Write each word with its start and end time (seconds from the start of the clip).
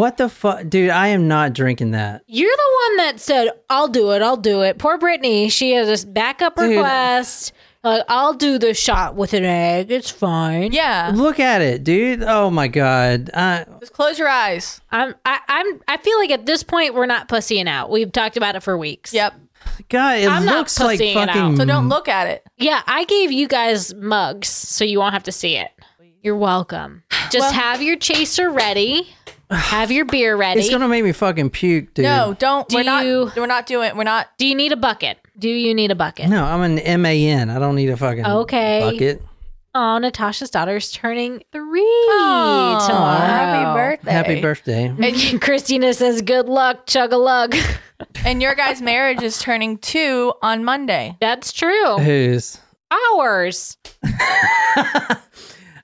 What 0.00 0.16
the 0.16 0.30
fuck, 0.30 0.66
dude? 0.68 0.88
I 0.88 1.08
am 1.08 1.28
not 1.28 1.52
drinking 1.52 1.90
that. 1.90 2.22
You're 2.26 2.56
the 2.56 2.78
one 2.88 2.96
that 2.96 3.20
said, 3.20 3.50
"I'll 3.68 3.86
do 3.88 4.12
it. 4.12 4.22
I'll 4.22 4.38
do 4.38 4.62
it." 4.62 4.78
Poor 4.78 4.96
Brittany. 4.96 5.50
She 5.50 5.72
has 5.72 5.88
this 5.88 6.06
backup 6.06 6.56
Dude. 6.56 6.70
request. 6.70 7.52
Like, 7.84 8.04
I'll 8.08 8.32
do 8.32 8.58
the 8.58 8.72
shot 8.72 9.14
with 9.14 9.34
an 9.34 9.44
egg. 9.44 9.90
It's 9.90 10.10
fine. 10.10 10.72
Yeah. 10.72 11.12
Look 11.14 11.38
at 11.38 11.60
it, 11.60 11.84
dude. 11.84 12.22
Oh 12.22 12.50
my 12.50 12.66
god. 12.68 13.28
Uh, 13.34 13.64
Just 13.80 13.92
close 13.92 14.18
your 14.18 14.28
eyes. 14.28 14.80
I'm. 14.90 15.14
I, 15.26 15.38
I'm. 15.48 15.80
I 15.86 15.98
feel 15.98 16.18
like 16.18 16.30
at 16.30 16.46
this 16.46 16.62
point 16.62 16.94
we're 16.94 17.04
not 17.06 17.28
pussying 17.28 17.68
out. 17.68 17.90
We've 17.90 18.10
talked 18.10 18.38
about 18.38 18.56
it 18.56 18.62
for 18.62 18.78
weeks. 18.78 19.12
Yep. 19.12 19.34
God, 19.90 20.18
it 20.18 20.28
I'm 20.30 20.46
not 20.46 20.56
looks 20.56 20.80
like 20.80 20.98
pussying 20.98 21.18
it 21.18 21.26
fucking. 21.26 21.42
out. 21.42 21.56
So 21.58 21.66
don't 21.66 21.90
look 21.90 22.08
at 22.08 22.26
it. 22.26 22.42
Yeah, 22.56 22.80
I 22.86 23.04
gave 23.04 23.32
you 23.32 23.46
guys 23.46 23.92
mugs 23.94 24.48
so 24.48 24.82
you 24.82 24.98
won't 24.98 25.12
have 25.12 25.24
to 25.24 25.32
see 25.32 25.56
it. 25.58 25.70
You're 26.22 26.36
welcome. 26.36 27.02
Just 27.30 27.38
Well- 27.38 27.52
have 27.52 27.82
your 27.82 27.96
chaser 27.96 28.50
ready. 28.50 29.08
Have 29.50 29.90
your 29.90 30.04
beer 30.04 30.36
ready. 30.36 30.60
It's 30.60 30.70
gonna 30.70 30.88
make 30.88 31.02
me 31.04 31.12
fucking 31.12 31.50
puke, 31.50 31.94
dude. 31.94 32.04
No, 32.04 32.34
don't. 32.38 32.68
Do 32.68 32.76
we're 32.76 32.82
not. 32.84 33.04
We're 33.36 33.46
not 33.46 33.66
doing. 33.66 33.96
We're 33.96 34.04
not. 34.04 34.28
Do 34.38 34.46
you 34.46 34.54
need 34.54 34.72
a 34.72 34.76
bucket? 34.76 35.18
Do 35.38 35.48
you 35.48 35.74
need 35.74 35.90
a 35.90 35.94
bucket? 35.96 36.28
No, 36.28 36.44
I'm 36.44 36.60
an 36.62 37.02
MAN. 37.02 37.50
I 37.50 37.58
don't 37.58 37.74
need 37.74 37.90
a 37.90 37.96
fucking 37.96 38.24
Okay. 38.24 38.80
bucket. 38.80 39.22
Oh, 39.74 39.98
Natasha's 39.98 40.50
daughter's 40.50 40.90
turning 40.90 41.44
three 41.52 41.80
Aw, 41.80 42.86
tomorrow. 42.88 43.18
Happy 43.18 43.74
birthday. 43.78 44.10
Happy 44.10 44.40
birthday. 44.40 44.84
And, 44.86 45.40
Christina 45.40 45.94
says, 45.94 46.22
"Good 46.22 46.48
luck, 46.48 46.86
chug 46.86 47.12
a 47.12 47.16
lug." 47.16 47.54
and 48.24 48.42
your 48.42 48.54
guys' 48.54 48.82
marriage 48.82 49.22
is 49.22 49.38
turning 49.38 49.78
two 49.78 50.32
on 50.42 50.64
Monday. 50.64 51.16
That's 51.20 51.52
true. 51.52 51.98
Who's? 51.98 52.58
Ours. 53.16 53.76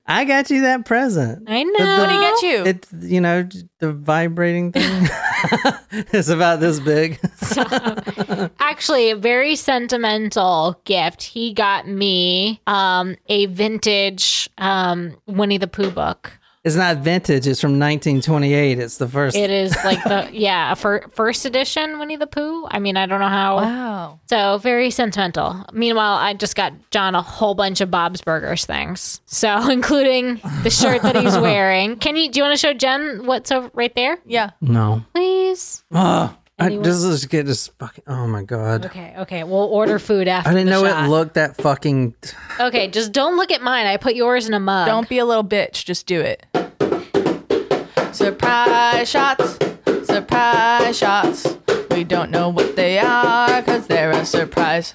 I 0.08 0.24
got 0.24 0.50
you 0.50 0.62
that 0.62 0.84
present. 0.84 1.48
I 1.48 1.64
know. 1.64 1.98
What 1.98 2.06
did 2.06 2.14
he 2.14 2.20
get 2.20 2.42
you? 2.42 2.70
It's 2.70 3.10
you 3.10 3.20
know 3.20 3.48
the 3.80 3.92
vibrating 3.92 4.72
thing. 4.72 5.08
it's 6.12 6.28
about 6.28 6.60
this 6.60 6.78
big. 6.78 7.18
Actually, 8.60 9.10
a 9.10 9.16
very 9.16 9.56
sentimental 9.56 10.80
gift. 10.84 11.22
He 11.24 11.52
got 11.52 11.88
me 11.88 12.60
um, 12.66 13.16
a 13.26 13.46
vintage 13.46 14.48
um, 14.58 15.16
Winnie 15.26 15.58
the 15.58 15.66
Pooh 15.66 15.90
book. 15.90 16.35
It's 16.66 16.74
not 16.74 16.96
vintage. 16.96 17.46
It's 17.46 17.60
from 17.60 17.78
1928. 17.78 18.80
It's 18.80 18.96
the 18.98 19.06
first. 19.06 19.36
It 19.36 19.50
is 19.50 19.72
like 19.84 20.02
the 20.02 20.28
yeah, 20.32 20.72
a 20.72 20.76
fir- 20.76 21.06
first 21.14 21.46
edition 21.46 22.00
Winnie 22.00 22.16
the 22.16 22.26
Pooh. 22.26 22.66
I 22.68 22.80
mean, 22.80 22.96
I 22.96 23.06
don't 23.06 23.20
know 23.20 23.28
how. 23.28 23.56
wow. 23.58 24.20
So 24.28 24.58
very 24.58 24.90
sentimental. 24.90 25.64
Meanwhile, 25.72 26.14
I 26.16 26.34
just 26.34 26.56
got 26.56 26.72
John 26.90 27.14
a 27.14 27.22
whole 27.22 27.54
bunch 27.54 27.80
of 27.80 27.90
Bob's 27.90 28.20
Burgers 28.20 28.66
things. 28.66 29.20
So 29.26 29.70
including 29.70 30.40
the 30.64 30.70
shirt 30.70 31.02
that 31.02 31.14
he's 31.16 31.38
wearing. 31.38 31.96
Can 31.98 32.16
you? 32.16 32.30
Do 32.32 32.40
you 32.40 32.44
want 32.44 32.58
to 32.58 32.66
show 32.66 32.74
Jen 32.74 33.26
what's 33.26 33.52
over 33.52 33.70
right 33.72 33.94
there, 33.94 34.18
Yeah. 34.26 34.50
no. 34.60 35.04
please? 35.14 35.84
Ah. 35.92 36.36
Oh, 36.58 36.64
I, 36.64 36.66
Anyone- 36.66 36.84
this 36.84 37.02
is 37.04 37.26
get 37.26 37.44
this 37.44 37.68
fucking. 37.78 38.04
Oh 38.06 38.26
my 38.26 38.42
god. 38.42 38.86
Okay, 38.86 39.14
okay. 39.18 39.44
We'll 39.44 39.58
order 39.64 39.98
food 39.98 40.26
after. 40.26 40.48
I 40.48 40.52
didn't 40.54 40.66
the 40.66 40.70
know 40.72 40.84
shot. 40.86 41.04
it 41.04 41.08
looked 41.08 41.34
that 41.34 41.56
fucking. 41.58 42.14
Okay, 42.58 42.88
just 42.88 43.12
don't 43.12 43.36
look 43.36 43.50
at 43.50 43.60
mine. 43.60 43.86
I 43.86 43.98
put 43.98 44.14
yours 44.14 44.48
in 44.48 44.54
a 44.54 44.60
mug. 44.60 44.86
Don't 44.86 45.06
be 45.08 45.18
a 45.18 45.26
little 45.26 45.44
bitch. 45.44 45.84
Just 45.84 46.06
do 46.06 46.20
it. 46.22 46.46
Surprise 48.12 49.10
shots. 49.10 49.58
Surprise 50.04 50.96
shots. 50.96 51.58
We 51.90 52.04
don't 52.04 52.30
know 52.30 52.48
what 52.48 52.74
they 52.76 52.98
are 52.98 53.60
because 53.60 53.86
they're 53.86 54.10
a 54.12 54.24
surprise. 54.24 54.94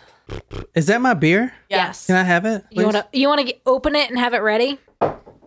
Is 0.73 0.87
that 0.87 1.01
my 1.01 1.13
beer? 1.13 1.53
Yes. 1.69 2.07
Can 2.07 2.15
I 2.15 2.23
have 2.23 2.45
it? 2.45 2.63
You 2.71 2.83
want 2.85 2.95
to 2.95 3.07
you 3.13 3.27
want 3.27 3.47
to 3.47 3.55
open 3.67 3.95
it 3.95 4.09
and 4.09 4.17
have 4.17 4.33
it 4.33 4.39
ready? 4.39 4.79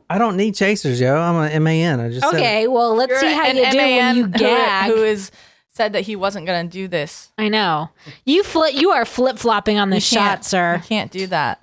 I 0.08 0.18
don't 0.18 0.36
need 0.36 0.54
chasers, 0.54 1.00
yo. 1.00 1.16
I'm 1.16 1.34
a 1.50 1.58
MAN. 1.58 1.98
I 1.98 2.08
just 2.10 2.20
said. 2.22 2.34
Okay. 2.34 2.68
Well, 2.68 2.94
let's 2.94 3.10
You're 3.10 3.20
see 3.20 3.32
how 3.32 3.46
an 3.46 3.56
you 3.56 3.70
do 3.70 3.76
when 3.78 4.16
you 4.16 4.22
who- 4.24 4.30
gag. 4.30 4.90
Who 4.92 5.02
is 5.02 5.30
said 5.74 5.92
that 5.92 6.02
he 6.02 6.14
wasn't 6.14 6.46
going 6.46 6.68
to 6.68 6.72
do 6.72 6.86
this. 6.86 7.32
I 7.36 7.48
know 7.48 7.90
you 8.24 8.42
flip. 8.44 8.74
You 8.74 8.90
are 8.90 9.04
flip 9.04 9.38
flopping 9.38 9.78
on 9.78 9.90
this 9.90 10.06
shot, 10.06 10.44
sir. 10.44 10.76
You 10.76 10.82
can't 10.82 11.10
do 11.10 11.26
that. 11.28 11.62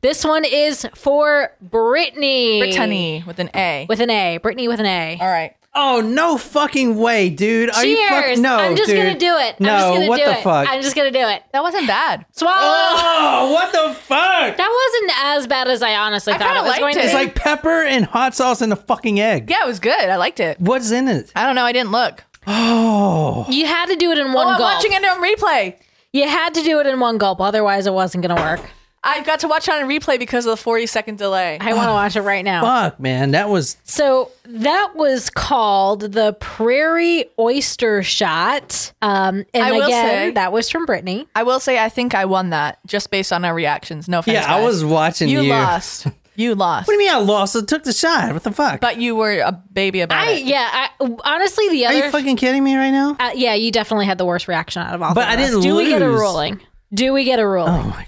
This 0.00 0.24
one 0.24 0.44
is 0.44 0.86
for 0.94 1.52
Brittany. 1.60 2.60
Brittany 2.60 3.24
with 3.26 3.38
an 3.38 3.50
A. 3.54 3.86
with 3.88 4.00
an 4.00 4.10
A. 4.10 4.38
Brittany 4.38 4.66
with 4.68 4.80
an 4.80 4.86
A. 4.86 5.18
All 5.20 5.28
right. 5.28 5.54
Oh 5.78 6.00
no 6.00 6.38
fucking 6.38 6.96
way, 6.96 7.28
dude! 7.28 7.68
Are 7.68 7.84
you 7.84 7.98
fuck- 8.08 8.24
Cheers. 8.24 8.40
No, 8.40 8.56
I'm 8.56 8.76
just 8.76 8.88
dude. 8.88 8.96
gonna 8.96 9.18
do 9.18 9.36
it. 9.36 9.60
No, 9.60 9.74
I'm 9.74 9.78
just 9.78 9.92
gonna 9.94 10.08
what 10.08 10.16
do 10.18 10.24
the 10.24 10.38
it. 10.38 10.42
fuck? 10.42 10.68
I'm 10.70 10.80
just 10.80 10.96
gonna 10.96 11.10
do 11.10 11.18
it. 11.18 11.42
That 11.52 11.62
wasn't 11.62 11.86
bad. 11.86 12.24
Swallow. 12.32 12.54
Oh, 12.58 13.52
what 13.52 13.72
the 13.72 13.92
fuck? 13.94 14.56
That 14.56 14.90
wasn't 15.02 15.12
as 15.22 15.46
bad 15.46 15.68
as 15.68 15.82
I 15.82 15.94
honestly 15.96 16.32
I 16.32 16.38
thought 16.38 16.46
kinda 16.54 16.60
it 16.60 16.62
was 16.62 16.70
liked 16.70 16.80
going 16.80 16.94
to 16.94 17.00
it. 17.00 17.02
be. 17.02 17.06
It's 17.08 17.14
like 17.14 17.34
pepper 17.34 17.82
and 17.84 18.06
hot 18.06 18.34
sauce 18.34 18.62
and 18.62 18.72
a 18.72 18.76
fucking 18.76 19.20
egg. 19.20 19.50
Yeah, 19.50 19.64
it 19.64 19.66
was 19.66 19.78
good. 19.78 19.92
I 19.92 20.16
liked 20.16 20.40
it. 20.40 20.58
What's 20.58 20.90
in 20.92 21.08
it? 21.08 21.30
I 21.36 21.44
don't 21.44 21.54
know. 21.54 21.64
I 21.66 21.72
didn't 21.72 21.92
look. 21.92 22.24
Oh, 22.46 23.46
you 23.50 23.66
had 23.66 23.86
to 23.86 23.96
do 23.96 24.10
it 24.12 24.18
in 24.18 24.32
one 24.32 24.46
Oh, 24.46 24.50
I'm 24.50 24.58
gulp. 24.58 24.74
watching 24.74 24.92
it 24.92 25.04
on 25.04 25.22
replay. 25.22 25.76
You 26.12 26.28
had 26.28 26.54
to 26.54 26.62
do 26.62 26.80
it 26.80 26.86
in 26.86 27.00
one 27.00 27.18
gulp, 27.18 27.40
otherwise 27.40 27.86
it 27.86 27.92
wasn't 27.92 28.26
gonna 28.26 28.40
work. 28.40 28.60
I 29.08 29.22
got 29.22 29.38
to 29.40 29.48
watch 29.48 29.68
it 29.68 29.72
on 29.74 29.84
replay 29.88 30.18
because 30.18 30.46
of 30.46 30.50
the 30.50 30.56
40 30.56 30.86
second 30.86 31.18
delay. 31.18 31.58
I 31.60 31.74
want 31.74 31.86
to 31.86 31.92
watch 31.92 32.16
it 32.16 32.22
right 32.22 32.44
now. 32.44 32.62
fuck, 32.62 32.98
man, 32.98 33.30
that 33.32 33.48
was 33.48 33.76
So 33.84 34.32
that 34.46 34.96
was 34.96 35.30
called 35.30 36.00
the 36.12 36.32
Prairie 36.40 37.26
Oyster 37.38 38.02
Shot. 38.02 38.92
Um, 39.02 39.44
and 39.54 39.62
I 39.64 39.70
will 39.70 39.84
again, 39.86 40.06
say- 40.08 40.30
that 40.32 40.50
was 40.52 40.68
from 40.70 40.86
Brittany. 40.86 41.28
I 41.36 41.44
will 41.44 41.60
say 41.60 41.78
I 41.78 41.88
think 41.88 42.16
I 42.16 42.24
won 42.24 42.50
that 42.50 42.78
just 42.84 43.12
based 43.12 43.32
on 43.32 43.44
our 43.44 43.54
reactions. 43.54 44.08
No 44.08 44.20
offense. 44.20 44.34
yeah. 44.44 44.52
I 44.52 44.60
was 44.64 44.84
watching 44.84 45.28
you. 45.28 45.42
You 45.42 45.50
lost. 45.50 46.08
You 46.36 46.54
lost. 46.54 46.86
What 46.86 46.92
do 46.96 47.02
you 47.02 47.08
mean 47.08 47.14
I 47.16 47.18
lost? 47.18 47.56
I 47.56 47.62
took 47.64 47.82
the 47.84 47.92
shot. 47.92 48.32
What 48.32 48.42
the 48.44 48.52
fuck? 48.52 48.80
But 48.80 48.98
you 48.98 49.16
were 49.16 49.38
a 49.40 49.52
baby 49.72 50.00
about 50.02 50.26
I 50.26 50.32
it. 50.32 50.44
yeah. 50.44 50.68
I, 50.70 51.16
honestly, 51.24 51.68
the 51.70 51.86
other 51.86 51.94
Are 51.94 51.98
other 51.98 52.06
you 52.06 52.12
fucking 52.12 52.36
kidding 52.36 52.62
me 52.62 52.76
right 52.76 52.90
now? 52.90 53.16
uh, 53.18 53.30
yeah, 53.34 53.54
you 53.54 53.72
definitely 53.72 54.06
had 54.06 54.18
the 54.18 54.26
worst 54.26 54.46
reaction 54.48 54.82
out 54.82 54.94
of 54.94 55.02
all. 55.02 55.14
But 55.14 55.24
three 55.24 55.30
I 55.30 55.34
of 55.34 55.40
us. 55.40 55.46
didn't 55.46 55.54
lose. 55.56 55.64
Do 55.64 55.76
we 55.76 55.88
get 55.88 56.02
a 56.02 56.06
lose. 56.08 56.20
ruling? 56.20 56.60
Do 56.94 57.12
we 57.12 57.24
get 57.24 57.38
a 57.38 57.46
ruling? 57.48 57.72
Oh 57.72 57.82
my 57.84 58.04
god. 58.04 58.06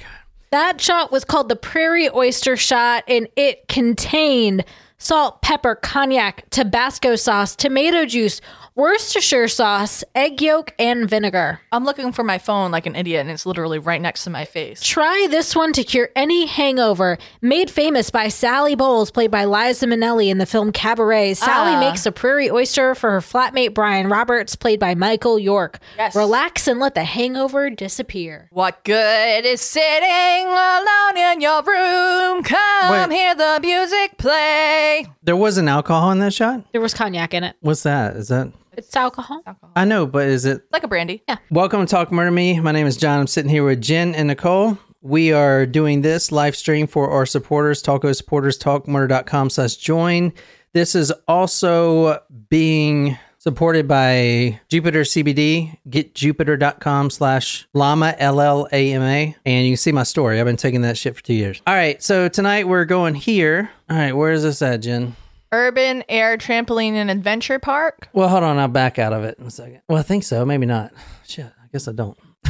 That 0.51 0.81
shot 0.81 1.11
was 1.13 1.25
called 1.25 1.49
the 1.49 1.57
Prairie 1.57 2.09
Oyster 2.09 2.57
Shot, 2.57 3.05
and 3.09 3.29
it 3.37 3.69
contained 3.69 4.65
salt, 4.97 5.43
pepper, 5.43 5.75
cognac, 5.75 6.45
Tabasco 6.51 7.17
sauce, 7.17 7.55
tomato 7.55 8.05
juice, 8.07 8.41
Worcestershire 8.83 9.49
sauce, 9.49 10.05
egg 10.15 10.41
yolk, 10.41 10.73
and 10.79 11.11
vinegar. 11.11 11.59
I'm 11.73 11.85
looking 11.85 12.13
for 12.13 12.23
my 12.23 12.39
phone 12.39 12.71
like 12.71 12.87
an 12.87 12.95
idiot, 12.95 13.23
and 13.23 13.29
it's 13.29 13.45
literally 13.45 13.81
right 13.81 14.01
next 14.01 14.23
to 14.23 14.31
my 14.31 14.45
face. 14.45 14.81
Try 14.85 15.27
this 15.29 15.57
one 15.57 15.73
to 15.73 15.83
cure 15.83 16.11
any 16.15 16.47
hangover. 16.47 17.19
Made 17.43 17.73
famous 17.73 18.11
by 18.11 18.29
Sally 18.29 18.77
Bowles, 18.77 19.11
played 19.11 19.33
by 19.33 19.47
Liza 19.47 19.87
Minnelli 19.87 20.29
in 20.29 20.39
the 20.39 20.47
film 20.47 20.71
Cabaret. 20.71 21.35
Sally 21.35 21.73
Ah. 21.75 21.81
makes 21.81 22.07
a 22.07 22.13
prairie 22.13 22.53
oyster 22.53 22.95
for 22.95 23.11
her 23.11 23.21
flatmate 23.21 23.75
Brian 23.75 24.09
Roberts, 24.09 24.55
played 24.55 24.79
by 24.79 24.95
Michael 24.95 25.41
York. 25.41 25.81
Yes. 25.97 26.15
Relax 26.15 26.69
and 26.69 26.79
let 26.79 26.95
the 26.95 27.03
hangover 27.03 27.71
disappear. 27.71 28.47
What 28.53 28.85
good 28.85 29.45
is 29.45 29.61
sitting 29.61 30.47
alone 30.47 31.17
in 31.17 31.41
your 31.41 31.65
room? 31.65 32.45
Come 32.45 33.11
Wait. 33.11 33.17
hear 33.19 33.35
the 33.35 33.59
music 33.61 34.19
play. 34.19 35.05
There 35.25 35.35
was 35.35 35.59
an 35.59 35.67
alcohol 35.67 36.13
in 36.13 36.21
that 36.21 36.33
shot. 36.33 36.63
There 36.71 36.81
was 36.81 36.95
cognac 36.95 37.35
in 37.35 37.43
it. 37.43 37.57
What's 37.61 37.83
that? 37.83 38.15
Is 38.15 38.29
that? 38.29 38.53
It's 38.79 38.95
alcohol. 38.95 39.43
alcohol. 39.45 39.73
I 39.75 39.85
know, 39.85 40.07
but 40.07 40.29
is 40.29 40.45
it? 40.45 40.63
Like 40.71 40.85
a 40.85 40.89
brandy. 40.89 41.25
Yeah. 41.29 41.39
Welcome 41.51 41.85
to 41.85 41.91
Talk 41.91 42.13
Murder 42.13 42.31
Me. 42.31 42.61
My 42.61 42.71
name 42.71 42.87
is 42.87 42.97
John. 42.97 43.19
I'm 43.19 43.27
sitting 43.27 43.51
here 43.51 43.65
with 43.65 43.81
Jen 43.81 44.15
and 44.15 44.29
Nicole. 44.29 44.79
We 45.01 45.33
are 45.33 45.67
doing 45.67 46.03
this 46.03 46.31
live 46.31 46.55
stream 46.55 46.87
for 46.87 47.11
our 47.11 47.27
supporters, 47.27 47.83
Talko 47.83 48.15
supporters, 48.15 48.57
talkmurder.com 48.57 49.51
slash 49.51 49.75
join. 49.75 50.33
This 50.75 50.95
is 50.95 51.11
also 51.27 52.23
being 52.51 53.19
supported 53.39 53.89
by 53.89 54.61
Jupiter 54.69 55.01
CBD, 55.01 55.77
getjupiter.com 55.91 57.11
slash 57.11 57.67
llama, 57.75 58.15
L-L-A-M-A. 58.17 59.37
And 59.45 59.67
you 59.67 59.73
can 59.73 59.77
see 59.77 59.91
my 59.91 60.05
story. 60.05 60.39
I've 60.39 60.47
been 60.47 60.57
taking 60.57 60.83
that 60.83 60.97
shit 60.97 61.17
for 61.17 61.23
two 61.25 61.35
years. 61.35 61.61
All 61.67 61.75
right, 61.75 62.01
so 62.01 62.29
tonight 62.29 62.69
we're 62.69 62.85
going 62.85 63.17
here. 63.17 63.71
All 63.91 63.97
right, 63.97 64.13
where 64.13 64.31
is 64.31 64.45
this 64.45 64.63
at, 64.63 64.83
Jen? 64.83 65.17
Urban 65.53 66.05
Air 66.09 66.37
Trampoline 66.37 66.93
and 66.95 67.11
Adventure 67.11 67.59
Park. 67.59 68.09
Well, 68.13 68.29
hold 68.29 68.45
on. 68.45 68.59
I'll 68.59 68.69
back 68.69 68.99
out 68.99 69.13
of 69.13 69.25
it 69.25 69.39
in 69.39 69.47
a 69.47 69.51
second. 69.51 69.81
Well, 69.89 69.99
I 69.99 70.03
think 70.03 70.25
so. 70.25 70.45
Maybe 70.45 70.67
not. 70.67 70.93
Shit. 71.27 71.47
I 71.47 71.67
guess 71.73 71.89
I 71.89 71.93
don't. 71.93 72.19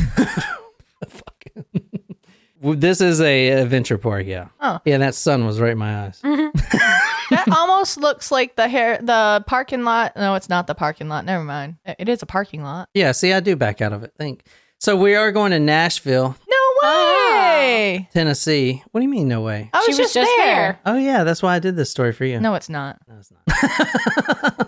Fuck. 1.08 1.44
This 2.60 3.00
is 3.00 3.20
a 3.20 3.50
adventure 3.50 3.98
park. 3.98 4.26
Yeah. 4.26 4.48
Oh. 4.60 4.80
Yeah. 4.84 4.98
That 4.98 5.14
sun 5.14 5.46
was 5.46 5.60
right 5.60 5.72
in 5.72 5.78
my 5.78 6.06
eyes. 6.06 6.20
Mm-hmm. 6.22 6.58
That 7.30 7.46
almost 7.50 7.98
looks 7.98 8.30
like 8.32 8.56
the 8.56 8.68
hair, 8.68 8.98
the 9.02 9.44
parking 9.46 9.84
lot. 9.84 10.16
No, 10.16 10.34
it's 10.34 10.48
not 10.48 10.66
the 10.66 10.74
parking 10.74 11.10
lot. 11.10 11.26
Never 11.26 11.44
mind. 11.44 11.76
It 11.84 12.08
is 12.08 12.22
a 12.22 12.26
parking 12.26 12.62
lot. 12.62 12.88
Yeah. 12.94 13.12
See, 13.12 13.34
I 13.34 13.40
do 13.40 13.54
back 13.54 13.82
out 13.82 13.92
of 13.92 14.02
it. 14.02 14.14
Think. 14.16 14.46
So 14.80 14.96
we 14.96 15.14
are 15.14 15.30
going 15.30 15.50
to 15.50 15.58
Nashville, 15.58 16.34
No 16.48 16.56
way. 16.82 18.06
Ah. 18.08 18.12
Tennessee. 18.12 18.82
What 18.92 19.00
do 19.00 19.04
you 19.04 19.10
mean? 19.10 19.28
No 19.28 19.42
way. 19.42 19.70
I 19.72 19.78
was, 19.78 19.84
She 19.86 19.90
was 19.92 19.98
just, 19.98 20.14
just 20.14 20.30
there. 20.36 20.46
there. 20.46 20.80
Oh 20.86 20.96
yeah, 20.96 21.25
that's 21.25 21.42
why 21.42 21.54
I 21.54 21.58
did 21.58 21.76
this 21.76 21.90
story 21.90 22.12
for 22.12 22.25
you. 22.25 22.40
No, 22.40 22.54
it's 22.54 22.69
not. 22.69 22.98
No, 23.08 23.16
it's 23.19 23.30
not. 23.30 24.67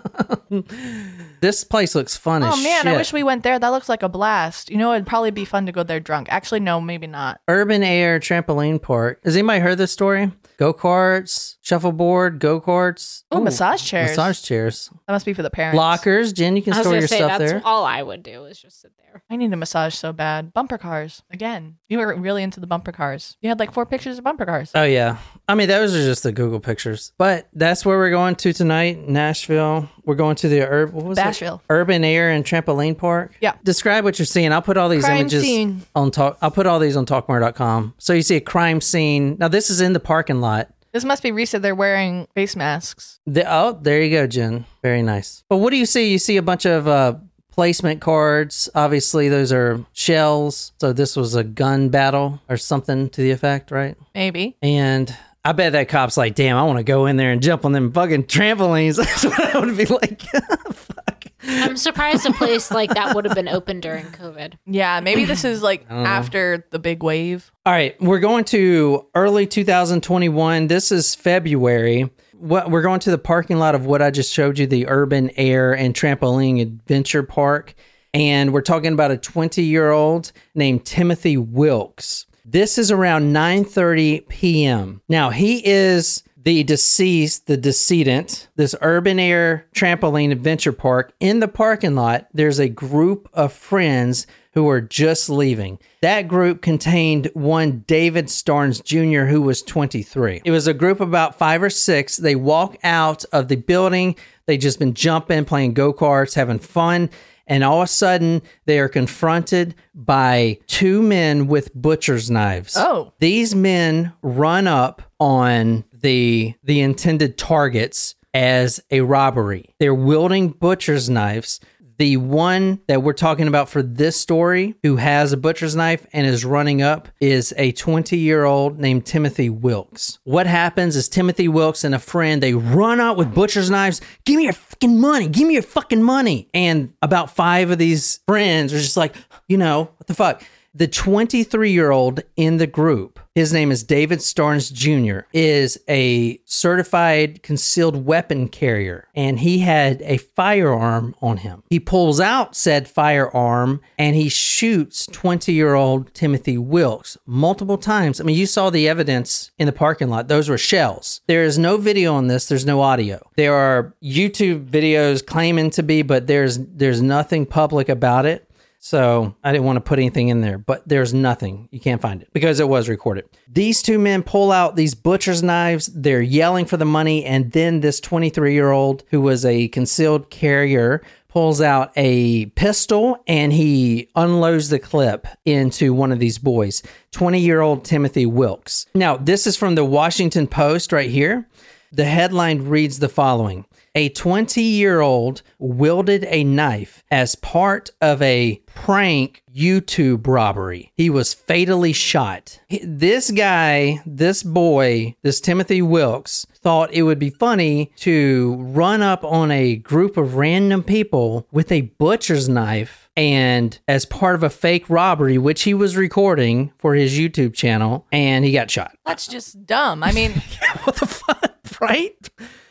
This 1.41 1.63
place 1.63 1.95
looks 1.95 2.15
fun 2.15 2.43
oh, 2.43 2.49
as 2.49 2.53
Oh 2.53 2.63
man, 2.63 2.87
I 2.87 2.95
wish 2.95 3.11
we 3.11 3.23
went 3.23 3.41
there. 3.41 3.57
That 3.57 3.69
looks 3.69 3.89
like 3.89 4.03
a 4.03 4.09
blast. 4.09 4.69
You 4.69 4.77
know, 4.77 4.93
it'd 4.93 5.07
probably 5.07 5.31
be 5.31 5.43
fun 5.43 5.65
to 5.65 5.71
go 5.71 5.81
there 5.81 5.99
drunk. 5.99 6.27
Actually, 6.29 6.59
no, 6.59 6.79
maybe 6.79 7.07
not. 7.07 7.41
Urban 7.47 7.81
Air 7.81 8.19
Trampoline 8.19 8.79
Park. 8.79 9.21
Has 9.23 9.35
anybody 9.35 9.59
heard 9.59 9.79
this 9.79 9.91
story? 9.91 10.31
Go 10.57 10.75
karts, 10.75 11.55
shuffleboard, 11.61 12.37
go 12.37 12.61
karts. 12.61 13.23
Oh, 13.31 13.41
massage 13.41 13.83
chairs. 13.83 14.11
Massage 14.11 14.41
chairs. 14.41 14.91
That 15.07 15.13
must 15.13 15.25
be 15.25 15.33
for 15.33 15.41
the 15.41 15.49
parents. 15.49 15.75
Lockers. 15.75 16.33
Jen, 16.33 16.55
you 16.55 16.61
can 16.61 16.73
I 16.73 16.81
store 16.81 16.93
your 16.93 17.07
say 17.07 17.17
stuff 17.17 17.39
that's 17.39 17.51
there. 17.53 17.61
all 17.65 17.83
I 17.83 18.03
would 18.03 18.21
do 18.21 18.45
is 18.45 18.61
just 18.61 18.79
sit 18.79 18.91
there. 18.97 19.23
I 19.29 19.37
need 19.37 19.51
a 19.51 19.57
massage 19.57 19.95
so 19.95 20.13
bad. 20.13 20.53
Bumper 20.53 20.77
cars 20.77 21.23
again. 21.31 21.77
You 21.87 21.97
were 21.97 22.15
really 22.15 22.43
into 22.43 22.59
the 22.59 22.67
bumper 22.67 22.91
cars. 22.91 23.37
You 23.41 23.49
had 23.49 23.59
like 23.59 23.73
four 23.73 23.85
pictures 23.85 24.17
of 24.17 24.23
bumper 24.23 24.45
cars. 24.45 24.71
Oh 24.75 24.83
yeah. 24.83 25.17
I 25.47 25.55
mean 25.55 25.67
those 25.67 25.95
are 25.95 26.03
just 26.03 26.23
the 26.23 26.31
Google 26.31 26.59
pictures. 26.59 27.11
But 27.17 27.49
that's 27.53 27.85
where 27.85 27.97
we're 27.97 28.11
going 28.11 28.35
to 28.35 28.53
tonight, 28.53 29.07
Nashville. 29.07 29.89
We're 30.05 30.15
going 30.15 30.35
to 30.37 30.40
the 30.49 30.61
Ur- 30.67 30.87
what 30.87 31.05
was 31.05 31.17
it? 31.17 31.21
Bashville. 31.21 31.61
Urban 31.69 32.03
Air 32.03 32.31
and 32.31 32.43
Trampoline 32.45 32.97
Park. 32.97 33.33
Yeah. 33.41 33.53
Describe 33.63 34.03
what 34.03 34.19
you're 34.19 34.25
seeing. 34.25 34.51
I'll 34.53 34.61
put 34.61 34.77
all 34.77 34.89
these 34.89 35.03
Crime 35.05 35.21
images 35.21 35.43
scene. 35.43 35.81
on 35.95 36.11
talk 36.11 36.37
I'll 36.41 36.51
put 36.51 36.65
all 36.67 36.79
these 36.79 36.95
on 36.97 37.05
talkmurder.com. 37.05 37.93
So 37.97 38.13
you 38.13 38.21
see 38.21 38.35
a 38.35 38.41
crime 38.41 38.81
scene. 38.81 39.37
Now 39.39 39.47
this 39.47 39.69
is 39.69 39.81
in 39.81 39.93
the 39.93 39.99
parking 39.99 40.41
lot. 40.41 40.69
This 40.91 41.05
must 41.05 41.23
be 41.23 41.31
recent. 41.31 41.63
They're 41.63 41.73
wearing 41.75 42.27
face 42.35 42.55
masks. 42.55 43.19
The, 43.25 43.45
oh, 43.49 43.79
there 43.81 44.01
you 44.01 44.09
go, 44.09 44.27
Jen. 44.27 44.65
Very 44.81 45.01
nice. 45.01 45.41
But 45.47 45.57
what 45.57 45.69
do 45.69 45.77
you 45.77 45.85
see? 45.85 46.11
You 46.11 46.19
see 46.19 46.35
a 46.35 46.41
bunch 46.41 46.65
of 46.65 46.85
uh, 46.85 47.15
placement 47.51 48.01
cards. 48.01 48.69
Obviously, 48.75 49.29
those 49.29 49.53
are 49.53 49.79
shells. 49.93 50.73
So 50.81 50.91
this 50.91 51.15
was 51.15 51.33
a 51.33 51.45
gun 51.45 51.87
battle 51.87 52.41
or 52.49 52.57
something 52.57 53.09
to 53.11 53.21
the 53.21 53.31
effect, 53.31 53.71
right? 53.71 53.95
Maybe. 54.13 54.57
And 54.61 55.15
I 55.43 55.53
bet 55.53 55.71
that 55.71 55.89
cop's 55.89 56.17
like, 56.17 56.35
damn, 56.35 56.55
I 56.55 56.63
want 56.63 56.77
to 56.77 56.83
go 56.83 57.07
in 57.07 57.17
there 57.17 57.31
and 57.31 57.41
jump 57.41 57.65
on 57.65 57.71
them 57.71 57.91
fucking 57.91 58.25
trampolines. 58.25 58.95
That's 58.97 59.25
what 59.25 59.55
I 59.55 59.59
would 59.59 59.75
be 59.75 59.85
like. 59.85 60.21
Fuck. 60.73 61.25
I'm 61.43 61.77
surprised 61.77 62.27
a 62.27 62.33
place 62.33 62.69
like 62.69 62.91
that 62.91 63.15
would 63.15 63.25
have 63.25 63.33
been 63.33 63.49
open 63.49 63.79
during 63.79 64.05
COVID. 64.05 64.53
Yeah, 64.67 64.99
maybe 64.99 65.25
this 65.25 65.43
is 65.43 65.63
like 65.63 65.89
after 65.89 66.67
the 66.69 66.77
big 66.77 67.01
wave. 67.01 67.51
All 67.65 67.73
right, 67.73 67.99
we're 67.99 68.19
going 68.19 68.43
to 68.45 69.07
early 69.15 69.47
2021. 69.47 70.67
This 70.67 70.91
is 70.91 71.15
February. 71.15 72.11
What 72.37 72.69
we're 72.69 72.83
going 72.83 72.99
to 73.01 73.11
the 73.11 73.17
parking 73.17 73.57
lot 73.57 73.73
of 73.73 73.87
what 73.87 74.03
I 74.03 74.11
just 74.11 74.31
showed 74.31 74.59
you, 74.59 74.67
the 74.67 74.87
Urban 74.87 75.31
Air 75.35 75.73
and 75.75 75.95
Trampoline 75.95 76.61
Adventure 76.61 77.23
Park, 77.23 77.73
and 78.13 78.53
we're 78.53 78.61
talking 78.61 78.93
about 78.93 79.11
a 79.11 79.17
20 79.17 79.63
year 79.63 79.89
old 79.89 80.31
named 80.53 80.85
Timothy 80.85 81.37
Wilks. 81.37 82.27
This 82.45 82.77
is 82.77 82.91
around 82.91 83.33
9:30 83.33 84.27
p.m. 84.27 85.01
Now 85.07 85.29
he 85.29 85.65
is 85.65 86.23
the 86.43 86.63
deceased, 86.63 87.45
the 87.45 87.57
decedent, 87.57 88.47
this 88.55 88.73
urban 88.81 89.19
air 89.19 89.67
trampoline 89.75 90.31
adventure 90.31 90.71
park. 90.71 91.13
In 91.19 91.39
the 91.39 91.47
parking 91.47 91.95
lot, 91.95 92.27
there's 92.33 92.59
a 92.59 92.67
group 92.67 93.29
of 93.33 93.53
friends 93.53 94.25
who 94.53 94.67
are 94.67 94.81
just 94.81 95.29
leaving. 95.29 95.79
That 96.01 96.27
group 96.27 96.61
contained 96.61 97.29
one 97.33 97.83
David 97.87 98.25
Starnes 98.25 98.83
Jr., 98.83 99.29
who 99.29 99.41
was 99.41 99.61
23. 99.61 100.41
It 100.43 100.51
was 100.51 100.67
a 100.67 100.73
group 100.73 100.99
about 100.99 101.37
five 101.37 101.63
or 101.63 101.69
six. 101.69 102.17
They 102.17 102.35
walk 102.35 102.75
out 102.83 103.23
of 103.31 103.47
the 103.47 103.55
building. 103.55 104.15
They 104.47 104.57
just 104.57 104.79
been 104.79 104.93
jumping, 104.93 105.45
playing 105.45 105.73
go 105.73 105.93
karts, 105.93 106.35
having 106.35 106.59
fun. 106.59 107.09
And 107.51 107.65
all 107.65 107.81
of 107.81 107.85
a 107.85 107.87
sudden, 107.87 108.41
they 108.65 108.79
are 108.79 108.87
confronted 108.87 109.75
by 109.93 110.57
two 110.67 111.01
men 111.01 111.47
with 111.47 111.69
butcher's 111.75 112.31
knives. 112.31 112.77
Oh. 112.77 113.11
These 113.19 113.53
men 113.53 114.13
run 114.21 114.67
up 114.67 115.01
on 115.19 115.83
the 115.93 116.53
the 116.63 116.79
intended 116.79 117.37
targets 117.37 118.15
as 118.33 118.79
a 118.89 119.01
robbery. 119.01 119.75
They're 119.79 119.93
wielding 119.93 120.47
butcher's 120.47 121.09
knives. 121.09 121.59
The 122.01 122.17
one 122.17 122.81
that 122.87 123.03
we're 123.03 123.13
talking 123.13 123.47
about 123.47 123.69
for 123.69 123.83
this 123.83 124.19
story, 124.19 124.73
who 124.81 124.95
has 124.95 125.33
a 125.33 125.37
butcher's 125.37 125.75
knife 125.75 126.03
and 126.13 126.25
is 126.25 126.43
running 126.43 126.81
up, 126.81 127.09
is 127.19 127.53
a 127.57 127.73
20 127.73 128.17
year 128.17 128.43
old 128.43 128.79
named 128.79 129.05
Timothy 129.05 129.51
Wilks. 129.51 130.17
What 130.23 130.47
happens 130.47 130.95
is 130.95 131.07
Timothy 131.07 131.47
Wilks 131.47 131.83
and 131.83 131.93
a 131.93 131.99
friend 131.99 132.41
they 132.41 132.55
run 132.55 132.99
out 132.99 133.17
with 133.17 133.35
butcher's 133.35 133.69
knives. 133.69 134.01
Give 134.25 134.37
me 134.37 134.45
your 134.45 134.53
fucking 134.53 134.99
money. 134.99 135.27
Give 135.27 135.47
me 135.47 135.53
your 135.53 135.61
fucking 135.61 136.01
money. 136.01 136.49
And 136.55 136.91
about 137.03 137.35
five 137.35 137.69
of 137.69 137.77
these 137.77 138.21
friends 138.27 138.73
are 138.73 138.79
just 138.79 138.97
like, 138.97 139.13
you 139.47 139.59
know, 139.59 139.91
what 139.97 140.07
the 140.07 140.15
fuck? 140.15 140.41
The 140.73 140.87
23 140.87 141.69
year 141.69 141.91
old 141.91 142.21
in 142.37 142.55
the 142.55 142.65
group, 142.65 143.19
his 143.35 143.51
name 143.51 143.71
is 143.71 143.83
David 143.83 144.19
Starnes 144.19 144.71
Jr., 144.71 145.27
is 145.33 145.77
a 145.89 146.39
certified 146.45 147.43
concealed 147.43 148.05
weapon 148.05 148.47
carrier 148.47 149.09
and 149.13 149.39
he 149.39 149.59
had 149.59 150.01
a 150.03 150.15
firearm 150.15 151.13
on 151.21 151.37
him. 151.37 151.63
He 151.69 151.81
pulls 151.81 152.21
out 152.21 152.55
said 152.55 152.87
firearm 152.87 153.81
and 153.97 154.15
he 154.15 154.29
shoots 154.29 155.07
20 155.07 155.51
year 155.51 155.73
old 155.73 156.13
Timothy 156.13 156.57
Wilks 156.57 157.17
multiple 157.25 157.77
times. 157.77 158.21
I 158.21 158.23
mean, 158.23 158.37
you 158.37 158.45
saw 158.45 158.69
the 158.69 158.87
evidence 158.87 159.51
in 159.59 159.65
the 159.65 159.73
parking 159.73 160.07
lot, 160.07 160.29
those 160.29 160.47
were 160.47 160.57
shells. 160.57 161.19
There 161.27 161.43
is 161.43 161.59
no 161.59 161.75
video 161.75 162.13
on 162.13 162.27
this, 162.27 162.47
there's 162.47 162.65
no 162.65 162.79
audio. 162.79 163.29
There 163.35 163.53
are 163.53 163.93
YouTube 164.01 164.69
videos 164.69 165.25
claiming 165.25 165.71
to 165.71 165.83
be, 165.83 166.01
but 166.01 166.27
there's 166.27 166.59
there's 166.59 167.01
nothing 167.01 167.45
public 167.45 167.89
about 167.89 168.25
it. 168.25 168.47
So 168.83 169.35
I 169.43 169.51
didn't 169.51 169.65
want 169.65 169.77
to 169.77 169.81
put 169.81 169.99
anything 169.99 170.29
in 170.29 170.41
there, 170.41 170.57
but 170.57 170.81
there's 170.87 171.13
nothing. 171.13 171.69
You 171.71 171.79
can't 171.79 172.01
find 172.01 172.19
it 172.23 172.29
because 172.33 172.59
it 172.59 172.67
was 172.67 172.89
recorded. 172.89 173.25
These 173.47 173.83
two 173.83 173.99
men 173.99 174.23
pull 174.23 174.51
out 174.51 174.75
these 174.75 174.95
butcher's 174.95 175.43
knives. 175.43 175.85
They're 175.93 176.19
yelling 176.19 176.65
for 176.65 176.77
the 176.77 176.85
money. 176.85 177.23
And 177.23 177.51
then 177.51 177.81
this 177.81 177.99
23 177.99 178.53
year 178.53 178.71
old 178.71 179.03
who 179.11 179.21
was 179.21 179.45
a 179.45 179.67
concealed 179.67 180.31
carrier 180.31 181.03
pulls 181.31 181.61
out 181.61 181.91
a 181.95 182.47
pistol 182.47 183.23
and 183.27 183.53
he 183.53 184.09
unloads 184.15 184.69
the 184.69 184.79
clip 184.79 185.27
into 185.45 185.93
one 185.93 186.11
of 186.11 186.17
these 186.19 186.37
boys, 186.39 186.81
20 187.11 187.39
year 187.39 187.61
old 187.61 187.85
Timothy 187.85 188.25
Wilks. 188.25 188.87
Now, 188.95 189.15
this 189.15 189.45
is 189.45 189.55
from 189.55 189.75
the 189.75 189.85
Washington 189.85 190.47
Post 190.47 190.91
right 190.91 191.09
here. 191.09 191.47
The 191.93 192.05
headline 192.05 192.69
reads 192.69 192.99
the 192.99 193.09
following 193.09 193.65
A 193.95 194.07
20 194.07 194.61
year 194.61 195.01
old 195.01 195.41
wielded 195.59 196.25
a 196.29 196.45
knife 196.45 197.03
as 197.11 197.35
part 197.35 197.89
of 197.99 198.21
a 198.21 198.61
prank 198.65 199.43
YouTube 199.53 200.25
robbery. 200.25 200.93
He 200.95 201.09
was 201.09 201.33
fatally 201.33 201.91
shot. 201.91 202.61
This 202.81 203.29
guy, 203.29 204.01
this 204.05 204.41
boy, 204.41 205.15
this 205.21 205.41
Timothy 205.41 205.81
Wilks, 205.81 206.47
thought 206.53 206.93
it 206.93 207.03
would 207.03 207.19
be 207.19 207.29
funny 207.29 207.91
to 207.97 208.55
run 208.59 209.01
up 209.01 209.25
on 209.25 209.51
a 209.51 209.75
group 209.75 210.15
of 210.15 210.35
random 210.35 210.83
people 210.83 211.45
with 211.51 211.73
a 211.73 211.81
butcher's 211.81 212.47
knife 212.47 213.09
and 213.17 213.77
as 213.89 214.05
part 214.05 214.35
of 214.35 214.43
a 214.43 214.49
fake 214.49 214.89
robbery, 214.89 215.37
which 215.37 215.63
he 215.63 215.73
was 215.73 215.97
recording 215.97 216.71
for 216.77 216.95
his 216.95 217.19
YouTube 217.19 217.53
channel, 217.53 218.07
and 218.13 218.45
he 218.45 218.53
got 218.53 218.71
shot. 218.71 218.95
That's 219.05 219.27
just 219.27 219.65
dumb. 219.65 220.01
I 220.01 220.13
mean, 220.13 220.31
What 220.83 220.95
the 220.95 221.05
fuck, 221.05 221.50
right? 221.81 222.29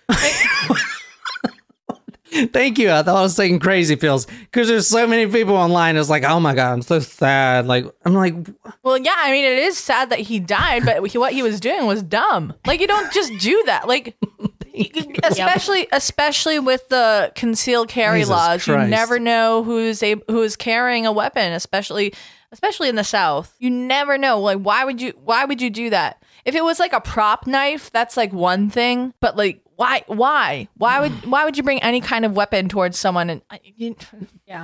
Thank 2.52 2.78
you. 2.78 2.92
I 2.92 3.02
thought 3.02 3.16
I 3.16 3.22
was 3.22 3.34
saying 3.34 3.58
crazy 3.58 3.96
pills 3.96 4.26
because 4.26 4.68
there's 4.68 4.86
so 4.86 5.04
many 5.06 5.26
people 5.30 5.56
online. 5.56 5.96
It's 5.96 6.08
like, 6.08 6.22
oh 6.22 6.38
my 6.38 6.54
god, 6.54 6.72
I'm 6.72 6.82
so 6.82 7.00
sad. 7.00 7.66
Like, 7.66 7.86
I'm 8.04 8.14
like, 8.14 8.34
well, 8.84 8.96
yeah, 8.96 9.16
I 9.16 9.32
mean, 9.32 9.44
it 9.44 9.58
is 9.58 9.76
sad 9.76 10.10
that 10.10 10.20
he 10.20 10.38
died, 10.38 10.84
but 10.84 11.04
he, 11.08 11.18
what 11.18 11.32
he 11.32 11.42
was 11.42 11.58
doing 11.58 11.86
was 11.86 12.04
dumb. 12.04 12.54
Like, 12.66 12.80
you 12.80 12.86
don't 12.86 13.12
just 13.12 13.36
do 13.40 13.60
that. 13.66 13.88
Like, 13.88 14.16
especially 15.24 15.88
especially 15.90 16.60
with 16.60 16.88
the 16.88 17.32
concealed 17.34 17.88
carry 17.88 18.20
Jesus 18.20 18.30
laws, 18.30 18.66
you 18.66 18.76
never 18.76 19.18
know 19.18 19.64
who's 19.64 20.00
a 20.02 20.14
who's 20.28 20.54
carrying 20.54 21.06
a 21.06 21.12
weapon, 21.12 21.52
especially 21.52 22.14
especially 22.52 22.88
in 22.88 22.94
the 22.94 23.04
South. 23.04 23.54
You 23.58 23.70
never 23.70 24.18
know. 24.18 24.40
Like, 24.40 24.58
why 24.58 24.84
would 24.84 25.00
you 25.00 25.14
why 25.24 25.44
would 25.44 25.60
you 25.60 25.70
do 25.70 25.90
that? 25.90 26.19
If 26.44 26.54
it 26.54 26.64
was 26.64 26.78
like 26.78 26.92
a 26.92 27.00
prop 27.00 27.46
knife, 27.46 27.90
that's 27.92 28.16
like 28.16 28.32
one 28.32 28.70
thing, 28.70 29.14
but 29.20 29.36
like. 29.36 29.60
Why? 29.76 30.04
Why? 30.08 30.68
Why 30.76 31.00
would? 31.00 31.12
Why 31.30 31.46
would 31.46 31.56
you 31.56 31.62
bring 31.62 31.82
any 31.82 32.02
kind 32.02 32.26
of 32.26 32.36
weapon 32.36 32.68
towards 32.68 32.98
someone? 32.98 33.30
And 33.30 33.40
I- 33.50 33.60
you, 33.76 33.96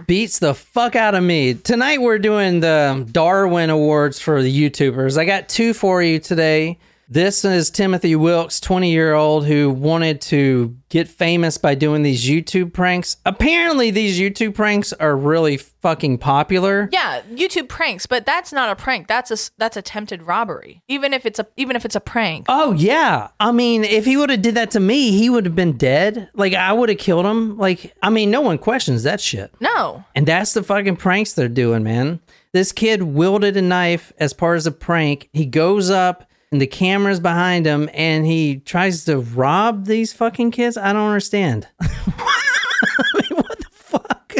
beats 0.06 0.40
the 0.40 0.52
fuck 0.52 0.94
out 0.94 1.14
of 1.14 1.22
me. 1.24 1.54
Tonight 1.54 2.02
we're 2.02 2.18
doing 2.18 2.60
the 2.60 3.08
Darwin 3.12 3.70
Awards 3.70 4.20
for 4.20 4.42
the 4.42 4.54
YouTubers. 4.70 5.16
I 5.16 5.24
got 5.24 5.48
two 5.48 5.72
for 5.72 6.02
you 6.02 6.18
today. 6.18 6.78
This 7.08 7.44
is 7.44 7.70
Timothy 7.70 8.16
Wilks, 8.16 8.58
20 8.58 8.90
year 8.90 9.14
old, 9.14 9.46
who 9.46 9.70
wanted 9.70 10.20
to 10.22 10.76
get 10.88 11.06
famous 11.06 11.56
by 11.56 11.76
doing 11.76 12.02
these 12.02 12.26
YouTube 12.26 12.72
pranks. 12.72 13.16
Apparently, 13.24 13.92
these 13.92 14.18
YouTube 14.18 14.54
pranks 14.56 14.92
are 14.94 15.16
really 15.16 15.56
fucking 15.56 16.18
popular. 16.18 16.88
Yeah, 16.90 17.22
YouTube 17.32 17.68
pranks, 17.68 18.06
but 18.06 18.26
that's 18.26 18.52
not 18.52 18.70
a 18.70 18.76
prank. 18.76 19.06
That's 19.06 19.30
a 19.30 19.50
that's 19.56 19.76
attempted 19.76 20.22
robbery. 20.24 20.82
Even 20.88 21.12
if 21.12 21.24
it's 21.24 21.38
a 21.38 21.46
even 21.56 21.76
if 21.76 21.84
it's 21.84 21.94
a 21.94 22.00
prank. 22.00 22.46
Oh 22.48 22.72
yeah. 22.72 23.28
I 23.38 23.52
mean, 23.52 23.84
if 23.84 24.04
he 24.04 24.16
would 24.16 24.30
have 24.30 24.42
did 24.42 24.56
that 24.56 24.72
to 24.72 24.80
me, 24.80 25.12
he 25.12 25.30
would 25.30 25.44
have 25.44 25.54
been 25.54 25.76
dead. 25.76 26.28
Like 26.34 26.54
I 26.54 26.72
would 26.72 26.88
have 26.88 26.98
killed 26.98 27.24
him. 27.24 27.56
Like 27.56 27.94
I 28.02 28.10
mean, 28.10 28.32
no 28.32 28.40
one 28.40 28.58
questions 28.58 29.04
that 29.04 29.20
shit. 29.20 29.54
No. 29.60 30.04
And 30.16 30.26
that's 30.26 30.54
the 30.54 30.64
fucking 30.64 30.96
pranks 30.96 31.34
they're 31.34 31.48
doing, 31.48 31.84
man. 31.84 32.18
This 32.50 32.72
kid 32.72 33.04
wielded 33.04 33.56
a 33.56 33.62
knife 33.62 34.12
as 34.18 34.32
part 34.32 34.58
of 34.58 34.66
a 34.66 34.72
prank. 34.72 35.28
He 35.32 35.46
goes 35.46 35.88
up 35.88 36.28
and 36.52 36.60
the 36.60 36.66
camera's 36.66 37.20
behind 37.20 37.66
him 37.66 37.88
and 37.92 38.26
he 38.26 38.58
tries 38.58 39.04
to 39.04 39.18
rob 39.18 39.86
these 39.86 40.12
fucking 40.12 40.50
kids. 40.50 40.76
I 40.76 40.92
don't 40.92 41.06
understand. 41.08 41.68
I 41.80 43.04
mean, 43.14 43.36
what 43.38 43.58
the 43.58 43.68
fuck? 43.70 44.34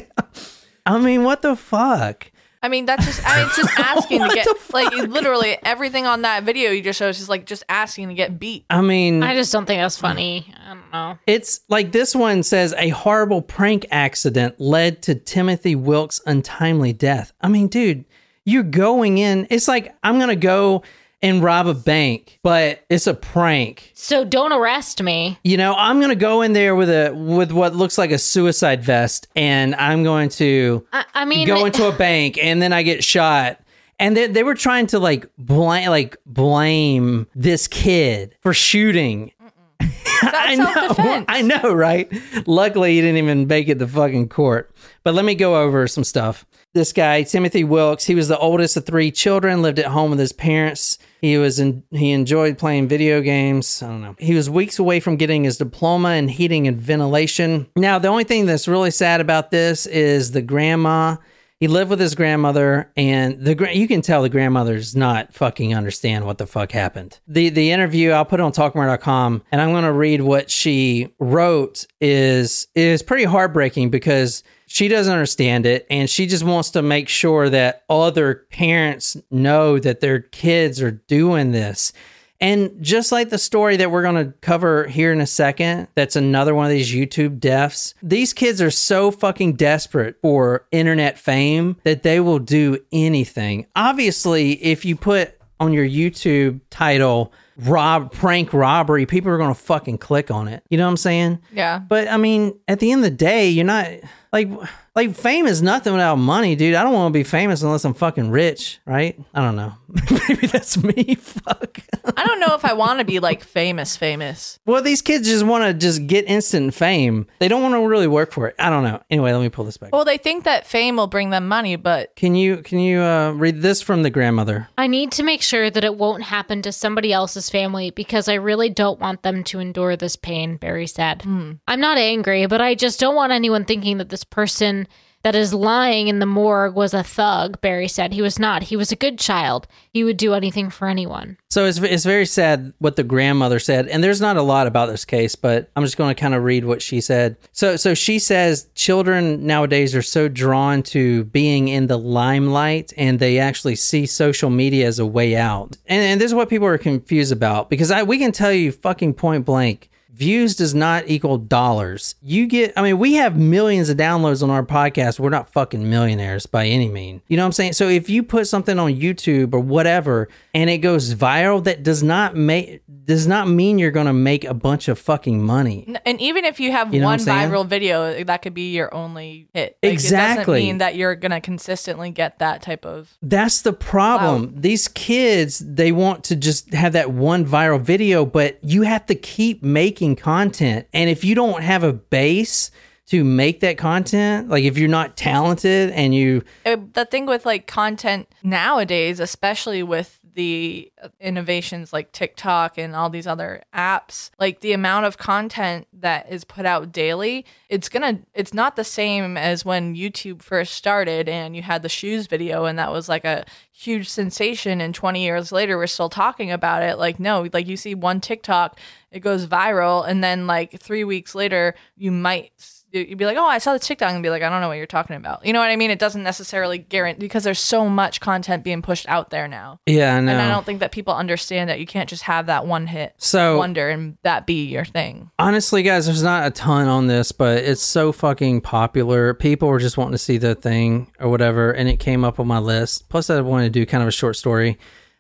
I 0.86 0.98
mean, 0.98 1.24
what 1.24 1.42
the 1.42 1.56
fuck? 1.56 2.30
I 2.62 2.68
mean, 2.68 2.86
that's 2.86 3.06
just. 3.06 3.24
I 3.24 3.38
mean, 3.38 3.46
it's 3.46 3.56
just 3.56 3.70
asking 3.78 4.22
to 4.22 4.34
get 4.34 4.48
like 4.72 4.92
literally 4.92 5.56
everything 5.62 6.06
on 6.06 6.22
that 6.22 6.42
video 6.42 6.70
you 6.70 6.82
just 6.82 6.98
showed 6.98 7.10
is 7.10 7.18
just 7.18 7.28
like 7.28 7.46
just 7.46 7.62
asking 7.68 8.08
to 8.08 8.14
get 8.14 8.40
beat. 8.40 8.64
I 8.70 8.80
mean, 8.80 9.22
I 9.22 9.34
just 9.34 9.52
don't 9.52 9.66
think 9.66 9.80
that's 9.80 9.98
funny. 9.98 10.52
I 10.64 10.74
don't 10.74 10.92
know. 10.92 11.18
It's 11.26 11.60
like 11.68 11.92
this 11.92 12.14
one 12.14 12.42
says 12.42 12.74
a 12.76 12.88
horrible 12.88 13.40
prank 13.42 13.86
accident 13.90 14.58
led 14.60 15.02
to 15.02 15.14
Timothy 15.14 15.76
Wilks' 15.76 16.20
untimely 16.26 16.92
death. 16.92 17.32
I 17.40 17.48
mean, 17.48 17.68
dude, 17.68 18.04
you're 18.44 18.64
going 18.64 19.18
in. 19.18 19.46
It's 19.50 19.68
like 19.68 19.94
I'm 20.02 20.18
gonna 20.18 20.34
go 20.34 20.82
and 21.26 21.42
rob 21.42 21.66
a 21.66 21.74
bank, 21.74 22.38
but 22.42 22.84
it's 22.88 23.06
a 23.06 23.14
prank. 23.14 23.90
So 23.94 24.24
don't 24.24 24.52
arrest 24.52 25.02
me. 25.02 25.38
You 25.42 25.56
know, 25.56 25.74
I'm 25.76 26.00
gonna 26.00 26.14
go 26.14 26.42
in 26.42 26.52
there 26.52 26.76
with 26.76 26.88
a 26.88 27.12
with 27.12 27.50
what 27.50 27.74
looks 27.74 27.98
like 27.98 28.12
a 28.12 28.18
suicide 28.18 28.82
vest, 28.82 29.26
and 29.34 29.74
I'm 29.74 30.04
going 30.04 30.28
to 30.30 30.86
I, 30.92 31.04
I 31.14 31.24
mean, 31.24 31.46
go 31.46 31.64
into 31.64 31.88
a 31.88 31.92
bank, 31.96 32.38
and 32.38 32.62
then 32.62 32.72
I 32.72 32.82
get 32.82 33.02
shot. 33.02 33.60
And 33.98 34.14
they, 34.14 34.26
they 34.26 34.42
were 34.42 34.54
trying 34.54 34.88
to 34.88 34.98
like 34.98 35.26
blame 35.38 35.88
like 35.90 36.16
blame 36.26 37.26
this 37.34 37.66
kid 37.66 38.36
for 38.40 38.52
shooting 38.52 39.32
I 40.22 40.54
know. 40.54 41.24
I 41.28 41.42
know, 41.42 41.72
right? 41.72 42.10
Luckily, 42.46 42.94
he 42.94 43.00
didn't 43.00 43.18
even 43.18 43.46
make 43.46 43.68
it 43.68 43.78
the 43.78 43.88
fucking 43.88 44.28
court. 44.28 44.70
But 45.02 45.14
let 45.14 45.24
me 45.24 45.34
go 45.34 45.62
over 45.62 45.86
some 45.86 46.04
stuff. 46.04 46.46
This 46.76 46.92
guy, 46.92 47.22
Timothy 47.22 47.64
Wilks, 47.64 48.04
he 48.04 48.14
was 48.14 48.28
the 48.28 48.36
oldest 48.36 48.76
of 48.76 48.84
three 48.84 49.10
children, 49.10 49.62
lived 49.62 49.78
at 49.78 49.86
home 49.86 50.10
with 50.10 50.18
his 50.18 50.34
parents. 50.34 50.98
He 51.22 51.38
was 51.38 51.58
in, 51.58 51.82
he 51.90 52.12
enjoyed 52.12 52.58
playing 52.58 52.86
video 52.86 53.22
games. 53.22 53.82
I 53.82 53.86
don't 53.86 54.02
know. 54.02 54.14
He 54.18 54.34
was 54.34 54.50
weeks 54.50 54.78
away 54.78 55.00
from 55.00 55.16
getting 55.16 55.44
his 55.44 55.56
diploma 55.56 56.10
in 56.10 56.28
heating 56.28 56.68
and 56.68 56.78
ventilation. 56.78 57.66
Now, 57.76 57.98
the 57.98 58.08
only 58.08 58.24
thing 58.24 58.44
that's 58.44 58.68
really 58.68 58.90
sad 58.90 59.22
about 59.22 59.50
this 59.50 59.86
is 59.86 60.32
the 60.32 60.42
grandma. 60.42 61.16
He 61.58 61.68
lived 61.68 61.88
with 61.88 62.00
his 62.00 62.14
grandmother, 62.14 62.92
and 62.96 63.42
the 63.42 63.70
you 63.72 63.88
can 63.88 64.02
tell 64.02 64.20
the 64.20 64.28
grandmother's 64.28 64.94
not 64.94 65.32
fucking 65.32 65.74
understand 65.74 66.26
what 66.26 66.36
the 66.36 66.46
fuck 66.46 66.70
happened. 66.70 67.18
The 67.26 67.48
the 67.48 67.70
interview 67.70 68.10
I'll 68.10 68.26
put 68.26 68.40
it 68.40 68.42
on 68.42 68.52
talkmurder.com, 68.52 69.42
and 69.50 69.60
I'm 69.60 69.70
going 69.70 69.84
to 69.84 69.92
read 69.92 70.20
what 70.20 70.50
she 70.50 71.08
wrote 71.18 71.86
is 71.98 72.68
is 72.74 73.02
pretty 73.02 73.24
heartbreaking 73.24 73.88
because 73.88 74.42
she 74.66 74.88
doesn't 74.88 75.12
understand 75.12 75.64
it, 75.64 75.86
and 75.88 76.10
she 76.10 76.26
just 76.26 76.44
wants 76.44 76.70
to 76.72 76.82
make 76.82 77.08
sure 77.08 77.48
that 77.48 77.84
other 77.88 78.46
parents 78.50 79.16
know 79.30 79.78
that 79.78 80.00
their 80.00 80.20
kids 80.20 80.82
are 80.82 80.90
doing 80.90 81.52
this. 81.52 81.94
And 82.40 82.82
just 82.82 83.12
like 83.12 83.30
the 83.30 83.38
story 83.38 83.76
that 83.76 83.90
we're 83.90 84.02
going 84.02 84.26
to 84.26 84.32
cover 84.40 84.86
here 84.86 85.12
in 85.12 85.20
a 85.20 85.26
second, 85.26 85.88
that's 85.94 86.16
another 86.16 86.54
one 86.54 86.66
of 86.66 86.70
these 86.70 86.92
YouTube 86.92 87.38
deaths. 87.38 87.94
These 88.02 88.32
kids 88.32 88.60
are 88.60 88.70
so 88.70 89.10
fucking 89.10 89.54
desperate 89.54 90.16
for 90.20 90.66
internet 90.70 91.18
fame 91.18 91.76
that 91.84 92.02
they 92.02 92.20
will 92.20 92.38
do 92.38 92.78
anything. 92.92 93.66
Obviously, 93.74 94.52
if 94.62 94.84
you 94.84 94.96
put 94.96 95.38
on 95.58 95.72
your 95.72 95.86
YouTube 95.86 96.60
title, 96.70 97.32
rob 97.56 98.12
prank 98.12 98.52
robbery, 98.52 99.06
people 99.06 99.30
are 99.30 99.38
going 99.38 99.54
to 99.54 99.60
fucking 99.60 99.98
click 99.98 100.30
on 100.30 100.48
it. 100.48 100.62
You 100.68 100.78
know 100.78 100.84
what 100.84 100.90
I'm 100.90 100.96
saying? 100.98 101.38
Yeah. 101.52 101.78
But 101.78 102.08
I 102.08 102.16
mean, 102.16 102.58
at 102.68 102.80
the 102.80 102.92
end 102.92 103.04
of 103.04 103.10
the 103.10 103.16
day, 103.16 103.48
you're 103.48 103.64
not 103.64 103.88
like 104.32 104.50
like 104.96 105.14
fame 105.14 105.46
is 105.46 105.60
nothing 105.60 105.92
without 105.92 106.16
money, 106.16 106.56
dude. 106.56 106.74
I 106.74 106.82
don't 106.82 106.94
want 106.94 107.12
to 107.12 107.18
be 107.18 107.22
famous 107.22 107.62
unless 107.62 107.84
I'm 107.84 107.92
fucking 107.92 108.30
rich, 108.30 108.80
right? 108.86 109.16
I 109.34 109.42
don't 109.42 109.54
know. 109.54 109.74
Maybe 110.28 110.46
that's 110.46 110.82
me. 110.82 111.14
Fuck. 111.20 111.80
I 112.16 112.24
don't 112.24 112.40
know 112.40 112.54
if 112.54 112.64
I 112.64 112.72
want 112.72 113.00
to 113.00 113.04
be 113.04 113.20
like 113.20 113.44
famous, 113.44 113.96
famous. 113.96 114.58
Well, 114.64 114.82
these 114.82 115.02
kids 115.02 115.28
just 115.28 115.44
want 115.44 115.64
to 115.64 115.74
just 115.74 116.06
get 116.06 116.24
instant 116.24 116.72
fame. 116.72 117.26
They 117.40 117.48
don't 117.48 117.62
want 117.62 117.74
to 117.74 117.86
really 117.86 118.06
work 118.06 118.32
for 118.32 118.48
it. 118.48 118.54
I 118.58 118.70
don't 118.70 118.84
know. 118.84 119.02
Anyway, 119.10 119.32
let 119.32 119.42
me 119.42 119.50
pull 119.50 119.66
this 119.66 119.76
back. 119.76 119.92
Well, 119.92 120.06
they 120.06 120.16
think 120.16 120.44
that 120.44 120.66
fame 120.66 120.96
will 120.96 121.06
bring 121.06 121.28
them 121.28 121.46
money, 121.46 121.76
but 121.76 122.16
Can 122.16 122.34
you 122.34 122.58
can 122.62 122.78
you 122.78 123.00
uh, 123.00 123.32
read 123.32 123.60
this 123.60 123.82
from 123.82 124.02
the 124.02 124.10
grandmother? 124.10 124.68
I 124.78 124.86
need 124.86 125.12
to 125.12 125.22
make 125.22 125.42
sure 125.42 125.68
that 125.68 125.84
it 125.84 125.96
won't 125.96 126.22
happen 126.22 126.62
to 126.62 126.72
somebody 126.72 127.12
else's 127.12 127.50
family 127.50 127.90
because 127.90 128.28
I 128.28 128.34
really 128.34 128.70
don't 128.70 128.98
want 128.98 129.22
them 129.22 129.44
to 129.44 129.58
endure 129.60 129.94
this 129.94 130.16
pain, 130.16 130.56
Barry 130.56 130.86
said. 130.86 131.22
I'm 131.26 131.80
not 131.80 131.98
angry, 131.98 132.46
but 132.46 132.62
I 132.62 132.74
just 132.74 132.98
don't 132.98 133.14
want 133.14 133.32
anyone 133.32 133.66
thinking 133.66 133.98
that 133.98 134.08
this 134.08 134.24
person 134.24 134.85
that 135.26 135.34
is 135.34 135.52
lying 135.52 136.06
in 136.06 136.20
the 136.20 136.24
morgue 136.24 136.76
was 136.76 136.94
a 136.94 137.02
thug, 137.02 137.60
Barry 137.60 137.88
said. 137.88 138.12
He 138.12 138.22
was 138.22 138.38
not. 138.38 138.62
He 138.62 138.76
was 138.76 138.92
a 138.92 138.96
good 138.96 139.18
child. 139.18 139.66
He 139.92 140.04
would 140.04 140.18
do 140.18 140.34
anything 140.34 140.70
for 140.70 140.86
anyone. 140.86 141.36
So 141.50 141.64
it's 141.64 141.78
it's 141.78 142.04
very 142.04 142.26
sad 142.26 142.72
what 142.78 142.94
the 142.94 143.02
grandmother 143.02 143.58
said, 143.58 143.88
and 143.88 144.04
there's 144.04 144.20
not 144.20 144.36
a 144.36 144.42
lot 144.42 144.68
about 144.68 144.86
this 144.86 145.04
case, 145.04 145.34
but 145.34 145.68
I'm 145.74 145.82
just 145.82 145.96
going 145.96 146.14
to 146.14 146.20
kind 146.20 146.32
of 146.32 146.44
read 146.44 146.64
what 146.64 146.80
she 146.80 147.00
said. 147.00 147.38
So 147.50 147.74
so 147.74 147.92
she 147.92 148.20
says 148.20 148.68
children 148.76 149.44
nowadays 149.44 149.96
are 149.96 150.02
so 150.02 150.28
drawn 150.28 150.84
to 150.94 151.24
being 151.24 151.66
in 151.66 151.88
the 151.88 151.98
limelight, 151.98 152.92
and 152.96 153.18
they 153.18 153.40
actually 153.40 153.74
see 153.74 154.06
social 154.06 154.48
media 154.48 154.86
as 154.86 155.00
a 155.00 155.06
way 155.06 155.34
out. 155.34 155.76
And, 155.86 156.04
and 156.04 156.20
this 156.20 156.30
is 156.30 156.34
what 156.36 156.48
people 156.48 156.68
are 156.68 156.78
confused 156.78 157.32
about 157.32 157.68
because 157.68 157.90
I 157.90 158.04
we 158.04 158.18
can 158.18 158.30
tell 158.30 158.52
you 158.52 158.70
fucking 158.70 159.14
point 159.14 159.44
blank. 159.44 159.90
Views 160.16 160.56
does 160.56 160.74
not 160.74 161.04
equal 161.08 161.36
dollars. 161.36 162.14
You 162.22 162.46
get, 162.46 162.72
I 162.76 162.82
mean, 162.82 162.98
we 162.98 163.14
have 163.14 163.36
millions 163.36 163.90
of 163.90 163.98
downloads 163.98 164.42
on 164.42 164.48
our 164.48 164.62
podcast. 164.64 165.20
We're 165.20 165.28
not 165.28 165.50
fucking 165.52 165.88
millionaires 165.90 166.46
by 166.46 166.66
any 166.66 166.88
mean. 166.88 167.20
You 167.28 167.36
know 167.36 167.42
what 167.42 167.48
I'm 167.48 167.52
saying? 167.52 167.74
So 167.74 167.88
if 167.88 168.08
you 168.08 168.22
put 168.22 168.46
something 168.46 168.78
on 168.78 168.94
YouTube 168.94 169.52
or 169.52 169.60
whatever 169.60 170.28
and 170.54 170.70
it 170.70 170.78
goes 170.78 171.14
viral, 171.14 171.62
that 171.64 171.82
does 171.82 172.02
not 172.02 172.34
make, 172.34 172.82
does 173.04 173.26
not 173.26 173.46
mean 173.46 173.78
you're 173.78 173.90
going 173.90 174.06
to 174.06 174.12
make 174.14 174.44
a 174.44 174.54
bunch 174.54 174.88
of 174.88 174.98
fucking 174.98 175.42
money. 175.42 175.94
and 176.06 176.18
even 176.20 176.46
if 176.46 176.60
you 176.60 176.72
have 176.72 176.94
You 176.94 177.00
know 177.00 177.06
one 177.08 177.18
what 177.18 177.28
I'm 177.28 177.50
saying? 177.50 177.50
viral 177.50 177.66
video, 177.66 178.24
that 178.24 178.40
could 178.40 178.54
be 178.54 178.72
your 178.72 178.92
only 178.94 179.48
hit. 179.52 179.76
Like, 179.82 179.90
It 179.92 179.92
Exactly. 179.92 180.36
doesn't 180.60 180.66
mean 180.66 180.78
that 180.78 180.96
you're 180.96 181.14
gonna 181.14 181.40
consistently 181.42 182.10
get 182.10 182.38
that 182.38 182.62
type 182.62 182.86
of. 182.86 183.18
That's 183.22 183.60
the 183.60 183.72
problem. 183.72 184.54
These 184.56 184.88
kids, 184.88 185.58
they 185.58 185.92
want 185.92 186.24
to 186.24 186.36
just 186.36 186.72
have 186.72 186.94
that 186.94 187.10
one 187.12 187.44
viral 187.44 187.80
video, 187.80 188.24
but 188.24 188.58
you 188.62 188.82
have 188.82 189.04
to 189.06 189.14
keep 189.14 189.62
making 189.62 190.05
content. 190.14 190.86
And 190.92 191.10
if 191.10 191.24
you 191.24 191.34
don't 191.34 191.62
have 191.62 191.82
a 191.82 191.92
base 191.92 192.70
to 193.06 193.24
make 193.24 193.60
that 193.60 193.78
content, 193.78 194.48
like 194.48 194.64
if 194.64 194.76
you're 194.76 194.88
not 194.88 195.16
talented 195.16 195.90
and 195.90 196.14
you, 196.14 196.42
Uh, 196.64 196.76
the 196.92 197.04
thing 197.04 197.26
with 197.26 197.46
like 197.46 197.66
content 197.66 198.28
nowadays, 198.42 199.20
especially 199.20 199.82
with 199.82 200.20
the 200.36 200.92
innovations 201.18 201.94
like 201.94 202.12
TikTok 202.12 202.76
and 202.76 202.94
all 202.94 203.08
these 203.08 203.26
other 203.26 203.62
apps, 203.74 204.30
like 204.38 204.60
the 204.60 204.72
amount 204.72 205.06
of 205.06 205.16
content 205.16 205.88
that 205.94 206.30
is 206.30 206.44
put 206.44 206.66
out 206.66 206.92
daily, 206.92 207.46
it's 207.70 207.88
gonna, 207.88 208.20
it's 208.34 208.52
not 208.52 208.76
the 208.76 208.84
same 208.84 209.38
as 209.38 209.64
when 209.64 209.96
YouTube 209.96 210.42
first 210.42 210.74
started 210.74 211.26
and 211.26 211.56
you 211.56 211.62
had 211.62 211.82
the 211.82 211.88
shoes 211.88 212.26
video 212.26 212.66
and 212.66 212.78
that 212.78 212.92
was 212.92 213.08
like 213.08 213.24
a 213.24 213.46
huge 213.72 214.10
sensation. 214.10 214.82
And 214.82 214.94
20 214.94 215.24
years 215.24 215.52
later, 215.52 215.78
we're 215.78 215.86
still 215.86 216.10
talking 216.10 216.52
about 216.52 216.82
it. 216.82 216.98
Like, 216.98 217.18
no, 217.18 217.48
like 217.54 217.66
you 217.66 217.78
see 217.78 217.94
one 217.94 218.20
TikTok, 218.20 218.78
it 219.10 219.20
goes 219.20 219.46
viral, 219.46 220.06
and 220.06 220.22
then 220.22 220.46
like 220.46 220.78
three 220.78 221.04
weeks 221.04 221.34
later, 221.34 221.74
you 221.96 222.12
might 222.12 222.52
you'd 222.92 223.18
be 223.18 223.26
like, 223.26 223.36
oh, 223.36 223.44
I 223.46 223.58
saw 223.58 223.72
the 223.72 223.78
TikTok, 223.78 224.12
and 224.12 224.22
be 224.22 224.30
like, 224.30 224.42
I 224.42 224.48
don't 224.48 224.60
know 224.60 224.68
what 224.68 224.76
you're 224.78 224.86
talking 224.86 225.16
about. 225.16 225.44
You 225.44 225.52
know 225.52 225.58
what 225.60 225.70
I 225.70 225.76
mean? 225.76 225.90
It 225.90 225.98
doesn't 225.98 226.22
necessarily 226.22 226.78
guarantee 226.78 227.18
because 227.20 227.44
there's 227.44 227.60
so 227.60 227.88
much 227.88 228.20
content 228.20 228.64
being 228.64 228.80
pushed 228.82 229.06
out 229.08 229.30
there 229.30 229.48
now, 229.48 229.80
yeah, 229.86 230.16
I 230.16 230.20
know. 230.20 230.32
and 230.32 230.40
I 230.40 230.48
don't 230.50 230.64
think 230.64 230.80
that 230.80 230.92
people 230.92 231.14
understand 231.14 231.68
that 231.70 231.78
you 231.80 231.86
can't 231.86 232.08
just 232.08 232.22
have 232.22 232.46
that 232.46 232.66
one 232.66 232.86
hit 232.86 233.14
So- 233.18 233.58
wonder 233.58 233.88
and 233.90 234.16
that 234.22 234.46
be 234.46 234.64
your 234.64 234.84
thing. 234.84 235.30
Honestly, 235.38 235.82
guys, 235.82 236.06
there's 236.06 236.22
not 236.22 236.46
a 236.46 236.50
ton 236.50 236.88
on 236.88 237.06
this, 237.06 237.32
but 237.32 237.58
it's 237.58 237.82
so 237.82 238.12
fucking 238.12 238.62
popular. 238.62 239.34
People 239.34 239.68
were 239.68 239.78
just 239.78 239.96
wanting 239.98 240.12
to 240.12 240.18
see 240.18 240.38
the 240.38 240.54
thing 240.54 241.10
or 241.20 241.28
whatever, 241.28 241.72
and 241.72 241.88
it 241.88 241.98
came 241.98 242.24
up 242.24 242.40
on 242.40 242.46
my 242.46 242.58
list. 242.58 243.08
Plus, 243.08 243.30
I 243.30 243.40
wanted 243.40 243.64
to 243.72 243.80
do 243.80 243.84
kind 243.86 244.02
of 244.02 244.08
a 244.08 244.12
short 244.12 244.36
story, 244.36 244.78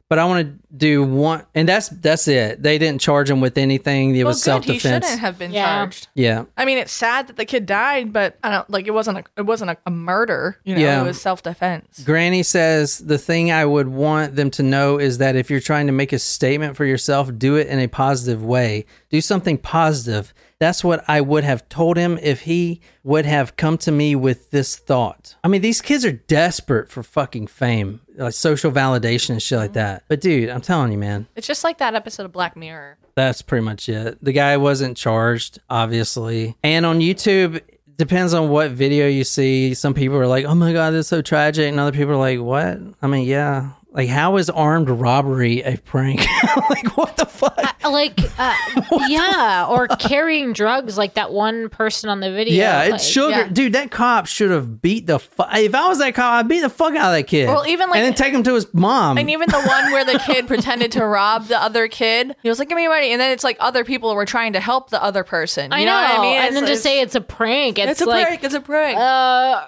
but 0.08 0.18
I 0.20 0.24
want 0.24 0.46
to 0.46 0.76
do 0.76 1.02
one, 1.02 1.44
and 1.54 1.68
that's 1.68 1.88
that's 1.88 2.28
it. 2.28 2.62
They 2.62 2.78
didn't 2.78 3.00
charge 3.00 3.28
him 3.28 3.40
with 3.40 3.58
anything. 3.58 4.14
It 4.14 4.18
Well, 4.24 4.28
was 4.32 4.42
self 4.42 4.62
good. 4.64 4.72
He 4.74 4.78
defense. 4.78 5.04
shouldn't 5.06 5.20
have 5.20 5.38
been 5.38 5.50
Yeah. 5.52 5.64
charged. 5.78 6.08
Yeah, 6.14 6.44
I 6.56 6.64
mean, 6.64 6.78
it's 6.78 6.92
sad 6.92 7.26
that 7.26 7.36
the 7.36 7.44
kid 7.44 7.66
died, 7.66 8.12
but 8.12 8.36
I 8.44 8.50
don't 8.50 8.68
like 8.70 8.86
it 8.86 8.92
wasn't 8.92 9.18
a 9.18 9.24
it 9.36 9.46
wasn't 9.46 9.70
a, 9.72 9.76
a 9.86 9.90
murder. 9.90 10.58
You 10.64 10.74
know, 10.76 10.80
Yeah. 10.80 11.00
it 11.02 11.06
was 11.06 11.20
self 11.20 11.42
defense. 11.42 12.02
Granny 12.04 12.42
says 12.42 12.98
the 12.98 13.18
thing 13.18 13.50
I 13.50 13.64
would 13.64 13.88
want 13.88 14.36
them 14.36 14.50
to 14.52 14.62
know 14.62 14.98
is 14.98 15.18
that 15.18 15.34
if 15.34 15.50
you're 15.50 15.60
trying 15.60 15.86
to 15.86 15.92
make 15.92 16.12
a 16.12 16.18
statement 16.18 16.76
for 16.76 16.84
yourself, 16.84 17.30
do 17.36 17.56
it 17.56 17.66
in 17.66 17.78
a 17.80 17.88
positive 17.88 18.44
way. 18.44 18.86
Do 19.10 19.20
something 19.20 19.58
positive. 19.58 20.32
That's 20.58 20.82
what 20.82 21.04
I 21.06 21.20
would 21.20 21.44
have 21.44 21.68
told 21.68 21.96
him 21.96 22.18
if 22.22 22.42
he 22.42 22.80
would 23.04 23.26
have 23.26 23.56
come 23.56 23.76
to 23.78 23.92
me 23.92 24.16
with 24.16 24.50
this 24.50 24.76
thought. 24.76 25.36
I 25.44 25.48
mean, 25.48 25.60
these 25.60 25.82
kids 25.82 26.04
are 26.04 26.12
desperate 26.12 26.90
for 26.90 27.02
fucking 27.02 27.48
fame, 27.48 28.00
like 28.16 28.32
social 28.32 28.72
validation 28.72 29.30
and 29.30 29.42
shit 29.42 29.58
like 29.58 29.70
mm-hmm. 29.70 29.74
that. 29.74 30.04
But 30.08 30.20
dude, 30.20 30.48
I'm 30.48 30.62
telling 30.62 30.92
you, 30.92 30.98
man, 30.98 31.26
It's 31.36 31.46
just 31.46 31.62
like 31.62 31.78
that 31.78 31.94
episode 31.94 32.24
of 32.24 32.32
Black 32.32 32.56
Mirror. 32.56 32.96
that's 33.14 33.42
pretty 33.42 33.64
much 33.64 33.88
it. 33.88 34.22
The 34.22 34.32
guy 34.32 34.56
wasn't 34.56 34.96
charged, 34.96 35.58
obviously. 35.68 36.56
And 36.62 36.86
on 36.86 37.00
YouTube, 37.00 37.60
depends 37.96 38.34
on 38.34 38.48
what 38.48 38.70
video 38.70 39.08
you 39.08 39.24
see. 39.24 39.74
Some 39.74 39.94
people 39.94 40.16
are 40.16 40.26
like, 40.26 40.44
"Oh 40.44 40.54
my 40.54 40.72
god, 40.72 40.90
this 40.90 41.00
is 41.00 41.08
so 41.08 41.22
tragic," 41.22 41.68
and 41.68 41.80
other 41.80 41.92
people 41.92 42.12
are 42.12 42.16
like, 42.16 42.40
"What?" 42.40 42.78
I 43.02 43.06
mean, 43.06 43.26
yeah. 43.26 43.70
Like, 43.96 44.08
how 44.10 44.36
is 44.36 44.50
armed 44.50 44.90
robbery 44.90 45.62
a 45.62 45.78
prank? 45.78 46.20
like, 46.70 46.96
what 46.96 47.16
the 47.16 47.24
fuck? 47.26 47.56
like 47.82 48.18
uh, 48.38 48.54
yeah 49.08 49.66
or 49.68 49.86
carrying 49.86 50.52
drugs 50.52 50.98
like 50.98 51.14
that 51.14 51.32
one 51.32 51.68
person 51.68 52.10
on 52.10 52.18
the 52.20 52.30
video 52.32 52.54
yeah, 52.56 52.78
like, 52.78 52.94
it's 52.94 53.06
sugar, 53.06 53.30
yeah. 53.30 53.48
dude. 53.48 53.72
That 53.72 53.90
cop 53.90 54.26
should 54.26 54.50
have 54.50 54.82
beat 54.82 55.06
the. 55.06 55.18
Fu- 55.18 55.44
if 55.54 55.74
I 55.74 55.88
was 55.88 55.98
that 55.98 56.14
cop, 56.14 56.34
I'd 56.34 56.48
beat 56.48 56.60
the 56.60 56.68
fuck 56.68 56.94
out 56.94 57.06
of 57.06 57.16
that 57.16 57.26
kid. 57.26 57.48
Well, 57.48 57.66
even, 57.66 57.88
like- 57.88 57.98
and 57.98 58.06
then 58.06 58.14
take 58.14 58.34
him 58.34 58.42
to 58.42 58.54
his 58.54 58.72
mom. 58.74 59.18
And 59.18 59.30
even 59.30 59.48
the 59.48 59.62
one 59.62 59.92
where 59.92 60.04
the 60.04 60.18
kid 60.26 60.46
pretended 60.48 60.92
to 60.92 61.06
rob 61.06 61.46
the 61.46 61.60
other 61.62 61.88
kid, 61.88 62.34
he 62.42 62.48
was 62.48 62.58
like, 62.58 62.68
"Give 62.68 62.76
me 62.76 62.88
money," 62.88 63.12
and 63.12 63.20
then 63.20 63.30
it's 63.32 63.44
like 63.44 63.56
other 63.60 63.84
people 63.84 64.14
were 64.14 64.26
trying 64.26 64.52
to 64.54 64.60
help 64.60 64.90
the 64.90 65.02
other 65.02 65.24
person. 65.24 65.70
You 65.70 65.78
I 65.78 65.84
know, 65.84 65.92
what 65.92 66.18
I 66.18 66.22
mean? 66.22 66.36
and 66.36 66.44
It's- 66.46 66.54
then 66.54 66.62
to 66.64 66.70
it's- 66.72 66.82
say 66.82 67.00
it's 67.00 67.14
a 67.14 67.20
prank 67.20 67.78
it's, 67.78 67.92
it's 67.92 68.00
a 68.02 68.06
like 68.06 68.26
prank, 68.26 68.44
it's 68.44 68.54
a 68.54 68.60
prank. 68.60 68.98
uh 68.98 69.64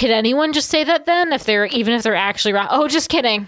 could 0.00 0.10
anyone 0.10 0.52
just 0.52 0.70
say 0.70 0.82
that 0.82 1.06
then 1.06 1.32
if 1.32 1.44
they're 1.44 1.66
even 1.66 1.94
if 1.94 2.02
they're 2.02 2.16
actually 2.16 2.52
right 2.52 2.68
oh 2.70 2.88
just 2.88 3.08
kidding 3.08 3.46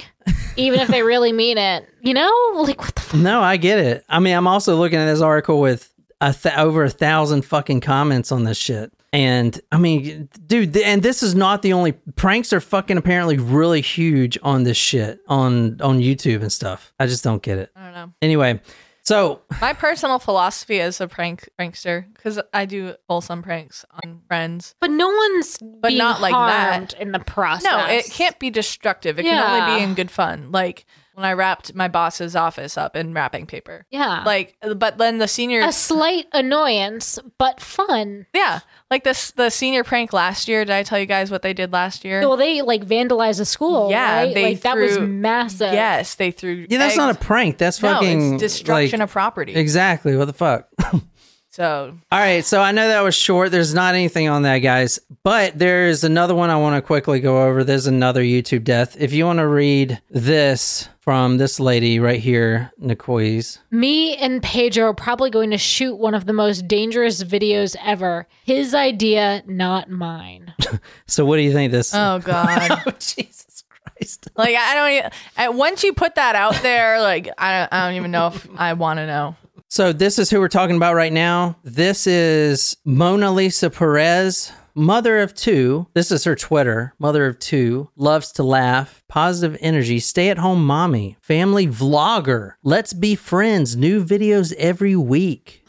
even 0.57 0.81
if 0.81 0.89
they 0.89 1.03
really 1.03 1.33
mean 1.33 1.57
it 1.59 1.89
you 2.03 2.15
know 2.15 2.31
like 2.57 2.81
what 2.81 2.95
the 2.95 3.01
fuck 3.01 3.21
no, 3.21 3.43
I 3.43 3.57
get 3.57 3.79
it. 3.79 4.05
I 4.09 4.19
mean, 4.21 4.35
I'm 4.37 4.47
also 4.47 4.77
looking 4.77 4.99
at 4.99 5.07
this 5.07 5.21
article 5.21 5.61
with 5.61 5.93
a 6.21 6.33
th- 6.33 6.57
over 6.57 6.85
a 6.85 6.91
thousand 6.91 7.43
fucking 7.45 7.81
comments 7.81 8.33
on 8.33 8.45
this 8.45 8.57
shit. 8.59 8.93
And 9.13 9.61
I 9.71 9.77
mean, 9.79 10.29
dude, 10.47 10.73
th- 10.73 10.87
and 10.87 11.03
this 11.03 11.23
is 11.23 11.35
not 11.35 11.61
the 11.61 11.75
only 11.75 11.93
pranks 11.93 12.53
are 12.53 12.61
fucking 12.61 12.97
apparently 12.97 13.37
really 13.37 13.83
huge 13.83 14.39
on 14.43 14.63
this 14.65 14.77
shit 14.79 15.21
on 15.29 15.81
on 15.83 16.01
YouTube 16.01 16.41
and 16.41 16.51
stuff. 16.51 16.93
I 16.99 17.07
just 17.07 17.23
don't 17.23 17.43
get 17.43 17.59
it. 17.59 17.71
I 17.77 17.85
don't 17.85 17.95
know. 17.95 18.13
Anyway, 18.23 18.61
so 19.03 19.43
My 19.61 19.73
personal 19.73 20.19
philosophy 20.19 20.81
as 20.81 21.01
a 21.01 21.09
prank 21.09 21.49
prankster, 21.59 22.07
because 22.15 22.41
I 22.53 22.65
do 22.67 22.95
wholesome 23.09 23.43
pranks 23.43 23.85
on 24.05 24.21
friends. 24.29 24.75
but 24.81 24.91
no 24.91 25.09
one's 25.09 25.59
but 25.81 25.93
not 25.93 26.21
like 26.21 26.33
that. 26.33 26.95
in 27.01 27.13
the 27.13 27.19
process 27.21 27.65
No, 27.65 27.87
it 27.87 28.07
can't 28.11 28.39
be 28.39 28.51
destructive. 28.51 29.19
It 29.19 29.25
can 29.25 29.63
only 29.63 29.79
be 29.79 29.83
in 29.85 29.95
good 29.95 30.11
fun. 30.11 30.53
Like 30.53 30.85
when 31.15 31.25
I 31.27 31.33
wrapped 31.35 31.75
my 31.75 31.89
boss's 31.89 32.35
office 32.35 32.77
up 32.79 32.97
in 32.97 33.13
wrapping 33.15 33.47
paper. 33.47 33.87
yeah 33.91 34.23
Like, 34.25 34.57
but 34.77 34.99
then 34.99 35.19
the 35.19 35.29
senior, 35.29 35.61
a 35.63 35.73
slight 35.73 36.27
annoyance 36.33 37.19
but 37.39 37.61
fun 37.61 38.27
yeah, 38.35 38.61
like 38.91 39.05
this 39.05 39.31
the 39.33 39.51
senior 39.51 39.85
prank 39.85 40.13
last 40.13 40.49
year. 40.49 40.65
Did 40.65 40.73
I 40.75 40.83
tell 40.83 40.99
you 40.99 41.07
guys 41.07 41.31
what 41.31 41.43
they 41.43 41.53
did 41.53 41.73
last 41.73 42.05
year? 42.05 42.21
well 42.21 42.37
they 42.37 42.63
like 42.63 42.85
vandalized 42.87 43.41
a 43.41 43.45
school 43.45 43.91
Yeah, 43.91 44.17
right? 44.17 44.35
they 44.35 44.43
like 44.45 44.61
that 44.63 44.77
was 44.77 44.99
massive 44.99 45.73
yes, 45.73 46.15
they 46.17 46.31
threw. 46.31 46.67
yeah, 46.69 46.79
that's 46.79 46.93
eggs. 46.95 46.99
not 46.99 47.15
a 47.15 47.19
prank. 47.19 47.59
That's 47.59 47.83
no, 47.83 47.93
fucking 47.95 48.35
it's 48.35 48.43
destruction 48.43 49.01
like- 49.01 49.05
of 49.09 49.13
property. 49.13 49.55
exactly 49.55 50.17
what 50.17 50.27
the 50.27 50.33
fuck. 50.33 50.69
so 51.53 51.95
All 52.11 52.19
right, 52.19 52.45
so 52.45 52.61
I 52.61 52.73
know 52.73 52.89
that 52.89 53.03
was 53.03 53.15
short. 53.15 53.51
There's 53.51 53.75
not 53.75 53.95
anything 53.95 54.29
on 54.29 54.43
that, 54.43 54.59
guys, 54.59 54.99
but 55.23 55.59
there's 55.59 56.03
another 56.03 56.35
one 56.35 56.49
I 56.49 56.57
want 56.57 56.77
to 56.77 56.83
quickly 56.83 57.21
go 57.21 57.47
over. 57.47 57.63
There's 57.63 57.87
another 57.87 58.23
YouTube 58.23 58.65
death. 58.65 58.97
If 58.99 59.13
you 59.13 59.27
want 59.27 59.39
to 59.39 59.47
read 59.47 60.01
this 60.09 60.89
from 61.01 61.37
this 61.37 61.61
lady 61.61 61.99
right 61.99 62.21
here, 62.21 62.73
Nicoise. 62.81 63.59
Me 63.71 64.17
and 64.17 64.43
Pedro 64.43 64.87
are 64.87 64.95
probably 64.95 65.29
going 65.29 65.51
to 65.51 65.59
shoot 65.59 65.97
one 65.97 66.15
of 66.15 66.25
the 66.25 66.33
most 66.33 66.67
dangerous 66.69 67.23
videos 67.23 67.77
ever. 67.85 68.27
His 68.45 68.75
idea, 68.75 69.43
not 69.47 69.91
mine. 69.91 70.55
So, 71.07 71.27
what 71.27 71.37
do 71.37 71.43
you 71.43 71.53
think 71.53 71.71
this? 71.71 71.93
oh 71.95 72.19
god. 72.21 72.83
oh, 72.87 72.91
Jesus 72.93 73.65
Christ! 73.69 74.29
Like 74.37 74.57
I 74.57 74.75
don't 74.75 74.91
even. 74.93 75.11
and 75.37 75.59
Once 75.59 75.85
you 75.85 75.93
put 75.93 76.15
that 76.15 76.35
out 76.35 76.55
there, 76.63 77.03
like 77.03 77.29
I 77.37 77.59
don't, 77.61 77.73
I 77.73 77.87
don't 77.87 77.97
even 77.97 78.11
know 78.11 78.29
if 78.29 78.49
I 78.57 78.73
want 78.73 78.97
to 78.99 79.07
know. 79.07 79.37
So, 79.73 79.91
this 79.95 80.19
is 80.19 80.29
who 80.29 80.39
we're 80.39 80.49
talking 80.49 80.77
about 80.77 80.97
right 80.97 81.15
now. 81.15 81.57
This 81.65 82.07
is 82.07 82.77
Mona 82.85 83.33
Lisa 83.33 83.71
Perez. 83.71 84.53
Mother 84.75 85.21
of 85.21 85.35
two. 85.35 85.87
This 85.95 86.13
is 86.13 86.25
her 86.25 86.37
Twitter. 86.37 86.93
Mother 86.99 87.25
of 87.25 87.39
two. 87.39 87.89
Loves 87.97 88.33
to 88.33 88.43
laugh. 88.43 89.03
Positive 89.09 89.57
energy. 89.63 89.99
Stay 89.99 90.29
at 90.29 90.37
home 90.37 90.67
mommy. 90.67 91.17
Family 91.23 91.67
vlogger. 91.67 92.53
Let's 92.63 92.93
be 92.93 93.15
friends. 93.15 93.75
New 93.75 94.05
videos 94.05 94.53
every 94.59 94.95
week. 94.95 95.62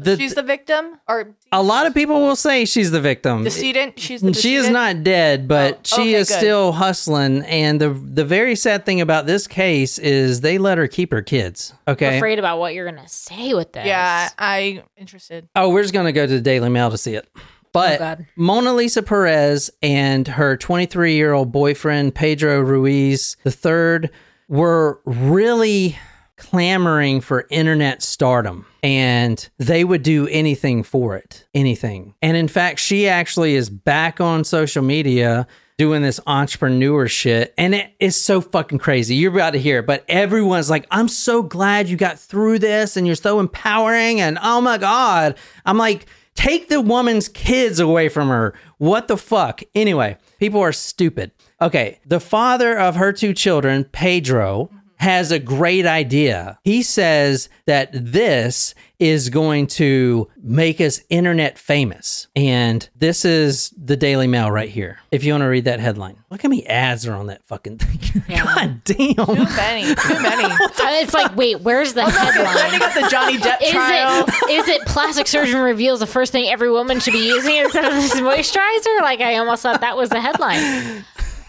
The- 0.00 0.16
She's 0.16 0.34
the 0.34 0.42
victim 0.42 0.98
or 1.06 1.34
a 1.52 1.62
lot 1.62 1.86
of 1.86 1.92
people 1.92 2.20
will 2.20 2.34
say 2.36 2.64
she's 2.64 2.90
the 2.90 3.00
victim. 3.00 3.44
decedent. 3.44 3.98
She's 3.98 4.22
the 4.22 4.32
She 4.32 4.54
is 4.54 4.70
not 4.70 5.04
dead, 5.04 5.46
but 5.46 5.74
Oh, 5.92 5.96
she 5.96 6.00
okay, 6.02 6.14
is 6.14 6.28
good. 6.28 6.38
still 6.38 6.72
hustling. 6.72 7.42
And 7.42 7.78
the 7.80 7.90
the 7.90 8.24
very 8.24 8.56
sad 8.56 8.86
thing 8.86 9.00
about 9.02 9.26
this 9.26 9.46
case 9.46 9.98
is 9.98 10.40
they 10.40 10.56
let 10.56 10.78
her 10.78 10.88
keep 10.88 11.12
her 11.12 11.20
kids. 11.20 11.74
Okay. 11.86 12.08
I'm 12.08 12.14
Afraid 12.16 12.38
about 12.38 12.58
what 12.58 12.72
you're 12.74 12.86
gonna 12.90 13.06
say 13.08 13.52
with 13.54 13.72
this. 13.72 13.84
Yeah, 13.86 14.30
I 14.38 14.82
interested. 14.96 15.48
Oh, 15.54 15.68
we're 15.68 15.82
just 15.82 15.92
gonna 15.94 16.12
go 16.12 16.26
to 16.26 16.32
the 16.32 16.40
Daily 16.40 16.70
Mail 16.70 16.90
to 16.90 16.96
see 16.98 17.14
it. 17.14 17.28
But 17.72 18.00
Oh, 18.00 18.16
Mona 18.36 18.72
Lisa 18.74 19.02
Perez 19.02 19.70
and 19.82 20.26
her 20.28 20.56
23 20.56 21.14
year 21.16 21.32
old 21.32 21.52
boyfriend 21.52 22.14
Pedro 22.14 22.60
Ruiz 22.60 23.36
III 23.46 24.08
were 24.48 25.00
really 25.06 25.96
clamoring 26.42 27.20
for 27.20 27.46
internet 27.50 28.02
stardom 28.02 28.66
and 28.82 29.48
they 29.58 29.84
would 29.84 30.02
do 30.02 30.26
anything 30.26 30.82
for 30.82 31.16
it 31.16 31.46
anything. 31.54 32.14
And 32.20 32.36
in 32.36 32.48
fact 32.48 32.80
she 32.80 33.06
actually 33.06 33.54
is 33.54 33.70
back 33.70 34.20
on 34.20 34.42
social 34.42 34.82
media 34.82 35.46
doing 35.78 36.02
this 36.02 36.18
entrepreneur 36.26 37.06
shit 37.06 37.54
and 37.56 37.76
it 37.76 37.94
is 38.00 38.16
so 38.16 38.40
fucking 38.40 38.80
crazy. 38.80 39.14
You're 39.14 39.32
about 39.32 39.52
to 39.52 39.60
hear 39.60 39.78
it 39.78 39.86
but 39.86 40.04
everyone's 40.08 40.68
like 40.68 40.84
i'm 40.90 41.06
so 41.06 41.44
glad 41.44 41.88
you 41.88 41.96
got 41.96 42.18
through 42.18 42.58
this 42.58 42.96
and 42.96 43.06
you're 43.06 43.14
so 43.14 43.38
empowering 43.38 44.20
and 44.20 44.36
oh 44.42 44.60
my 44.60 44.78
god. 44.78 45.38
I'm 45.64 45.78
like 45.78 46.06
take 46.34 46.68
the 46.68 46.80
woman's 46.80 47.28
kids 47.28 47.78
away 47.78 48.08
from 48.08 48.28
her. 48.28 48.52
What 48.78 49.06
the 49.06 49.16
fuck? 49.16 49.62
Anyway 49.76 50.16
people 50.40 50.60
are 50.60 50.72
stupid. 50.72 51.30
Okay 51.60 52.00
the 52.04 52.18
father 52.20 52.76
of 52.76 52.96
her 52.96 53.12
two 53.12 53.32
children 53.32 53.84
pedro 53.84 54.70
has 55.02 55.32
a 55.32 55.38
great 55.40 55.84
idea. 55.84 56.58
He 56.62 56.82
says 56.82 57.48
that 57.66 57.90
this 57.92 58.72
is 59.00 59.30
going 59.30 59.66
to 59.66 60.28
make 60.40 60.80
us 60.80 61.00
internet 61.10 61.58
famous. 61.58 62.28
And 62.36 62.88
this 62.94 63.24
is 63.24 63.74
the 63.76 63.96
Daily 63.96 64.28
Mail 64.28 64.48
right 64.52 64.68
here. 64.68 65.00
If 65.10 65.24
you 65.24 65.32
want 65.32 65.42
to 65.42 65.48
read 65.48 65.64
that 65.64 65.80
headline, 65.80 66.18
look 66.30 66.40
how 66.42 66.48
many 66.48 66.64
ads 66.68 67.04
are 67.04 67.14
on 67.14 67.26
that 67.26 67.42
fucking 67.44 67.78
thing. 67.78 68.22
God 68.28 68.84
damn. 68.84 69.14
Too 69.16 69.44
many. 69.56 69.94
Too 69.94 70.22
many. 70.22 70.54
It's 71.02 71.14
like, 71.14 71.34
wait, 71.34 71.60
where's 71.62 71.94
the 71.94 72.02
oh, 72.02 72.10
Then 72.10 72.32
headline? 72.34 72.72
you 72.74 72.78
got 72.78 72.94
the 72.94 73.08
Johnny 73.08 73.38
Depp 73.38 73.60
Is 73.62 73.70
trial. 73.70 74.24
it 74.28 74.50
is 74.50 74.68
it 74.68 74.82
plastic 74.82 75.26
surgeon 75.26 75.58
reveals 75.58 75.98
the 75.98 76.06
first 76.06 76.30
thing 76.30 76.48
every 76.48 76.70
woman 76.70 77.00
should 77.00 77.14
be 77.14 77.26
using 77.26 77.56
instead 77.56 77.84
of 77.84 77.92
this 77.94 78.14
moisturizer? 78.20 79.00
Like 79.00 79.20
I 79.20 79.36
almost 79.36 79.62
thought 79.62 79.80
that 79.80 79.96
was 79.96 80.10
the 80.10 80.20
headline. 80.20 81.04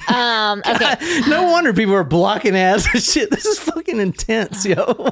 Um, 0.08 0.62
okay. 0.68 0.96
No 1.28 1.44
wonder 1.44 1.74
people 1.74 1.94
are 1.94 2.04
blocking 2.04 2.56
ads 2.56 2.88
and 2.94 3.02
shit. 3.04 3.30
This 3.32 3.46
is 3.46 3.60
fucking 3.60 4.00
intense, 4.00 4.66
yo. 4.66 5.12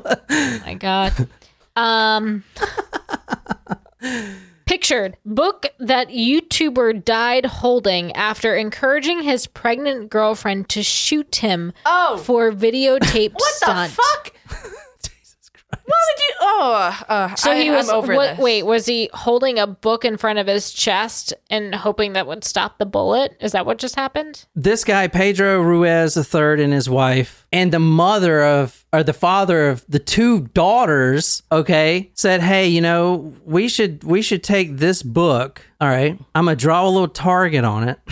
my 0.65 0.75
god. 0.79 1.27
Um 1.75 2.43
Pictured 4.65 5.17
book 5.25 5.65
that 5.79 6.09
YouTuber 6.09 7.03
died 7.03 7.45
holding 7.45 8.13
after 8.13 8.55
encouraging 8.55 9.21
his 9.23 9.45
pregnant 9.45 10.09
girlfriend 10.09 10.69
to 10.69 10.81
shoot 10.81 11.35
him 11.37 11.73
Oh. 11.85 12.17
for 12.17 12.51
videotape 12.53 13.33
What 13.33 13.53
stunt. 13.55 13.91
the 13.91 13.95
fuck? 14.01 14.33
Why 15.71 15.77
would 16.07 16.19
you? 16.19 16.33
Oh, 16.41 17.03
uh, 17.09 17.35
So 17.35 17.51
I, 17.51 17.61
he 17.61 17.69
was 17.69 17.89
I'm 17.89 17.95
over 17.95 18.15
what, 18.15 18.31
this. 18.31 18.39
wait, 18.39 18.63
was 18.63 18.85
he 18.85 19.09
holding 19.13 19.57
a 19.59 19.67
book 19.67 20.05
in 20.05 20.17
front 20.17 20.39
of 20.39 20.47
his 20.47 20.71
chest 20.71 21.33
and 21.49 21.73
hoping 21.73 22.13
that 22.13 22.27
would 22.27 22.43
stop 22.43 22.77
the 22.77 22.85
bullet? 22.85 23.35
Is 23.41 23.51
that 23.53 23.65
what 23.65 23.77
just 23.77 23.95
happened? 23.95 24.45
this 24.55 24.83
guy, 24.83 25.07
Pedro 25.07 25.61
Ruiz 25.61 26.15
III, 26.17 26.63
and 26.63 26.73
his 26.73 26.89
wife, 26.89 27.45
and 27.51 27.71
the 27.71 27.79
mother 27.79 28.43
of, 28.43 28.85
or 28.93 29.03
the 29.03 29.13
father 29.13 29.69
of 29.69 29.85
the 29.89 29.99
two 29.99 30.41
daughters, 30.49 31.43
okay, 31.51 32.11
said, 32.13 32.41
"Hey, 32.41 32.67
you 32.67 32.81
know, 32.81 33.33
we 33.45 33.67
should 33.67 34.03
we 34.03 34.21
should 34.21 34.43
take 34.43 34.77
this 34.77 35.03
book. 35.03 35.61
All 35.79 35.87
right, 35.89 36.17
I'm 36.35 36.45
gonna 36.45 36.55
draw 36.55 36.85
a 36.87 36.89
little 36.89 37.07
target 37.07 37.63
on 37.65 37.87
it. 37.89 37.99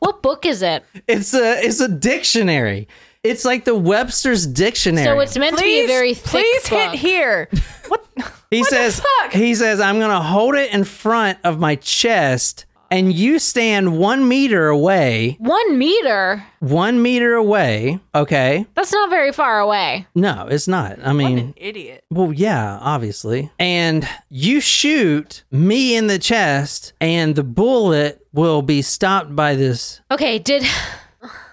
What 0.00 0.22
book 0.22 0.46
is 0.46 0.62
it? 0.62 0.84
It's 1.08 1.34
a 1.34 1.60
it's 1.64 1.80
a 1.80 1.88
dictionary. 1.88 2.86
It's 3.28 3.44
like 3.44 3.64
the 3.64 3.74
Webster's 3.74 4.46
dictionary. 4.46 5.04
So 5.04 5.20
it's 5.20 5.36
meant 5.38 5.56
to 5.58 5.64
be 5.64 5.80
a 5.80 5.86
very 5.86 6.14
thick 6.14 6.30
please 6.30 6.68
book. 6.68 6.90
hit 6.90 6.98
here. 6.98 7.48
What? 7.88 8.04
he 8.50 8.60
what 8.60 8.70
the 8.70 8.76
says 8.76 9.00
fuck? 9.00 9.32
he 9.32 9.54
says 9.54 9.80
I'm 9.80 9.98
gonna 9.98 10.20
hold 10.22 10.54
it 10.56 10.72
in 10.74 10.84
front 10.84 11.38
of 11.44 11.58
my 11.58 11.76
chest." 11.76 12.64
And 12.90 13.12
you 13.12 13.38
stand 13.38 13.98
one 13.98 14.26
meter 14.28 14.68
away, 14.68 15.36
One 15.40 15.76
meter. 15.76 16.42
one 16.60 17.02
meter 17.02 17.34
away. 17.34 18.00
Okay. 18.14 18.64
That's 18.72 18.90
not 18.92 19.10
very 19.10 19.30
far 19.30 19.60
away. 19.60 20.06
No, 20.14 20.46
it's 20.50 20.66
not. 20.66 20.98
I 21.04 21.12
mean, 21.12 21.38
An 21.38 21.54
idiot. 21.58 22.04
Well, 22.10 22.32
yeah, 22.32 22.78
obviously. 22.80 23.50
And 23.58 24.08
you 24.30 24.62
shoot 24.62 25.44
me 25.50 25.96
in 25.96 26.06
the 26.06 26.18
chest, 26.18 26.94
and 26.98 27.36
the 27.36 27.44
bullet 27.44 28.26
will 28.32 28.62
be 28.62 28.80
stopped 28.80 29.36
by 29.36 29.54
this. 29.54 30.00
Okay, 30.10 30.38
did 30.38 30.64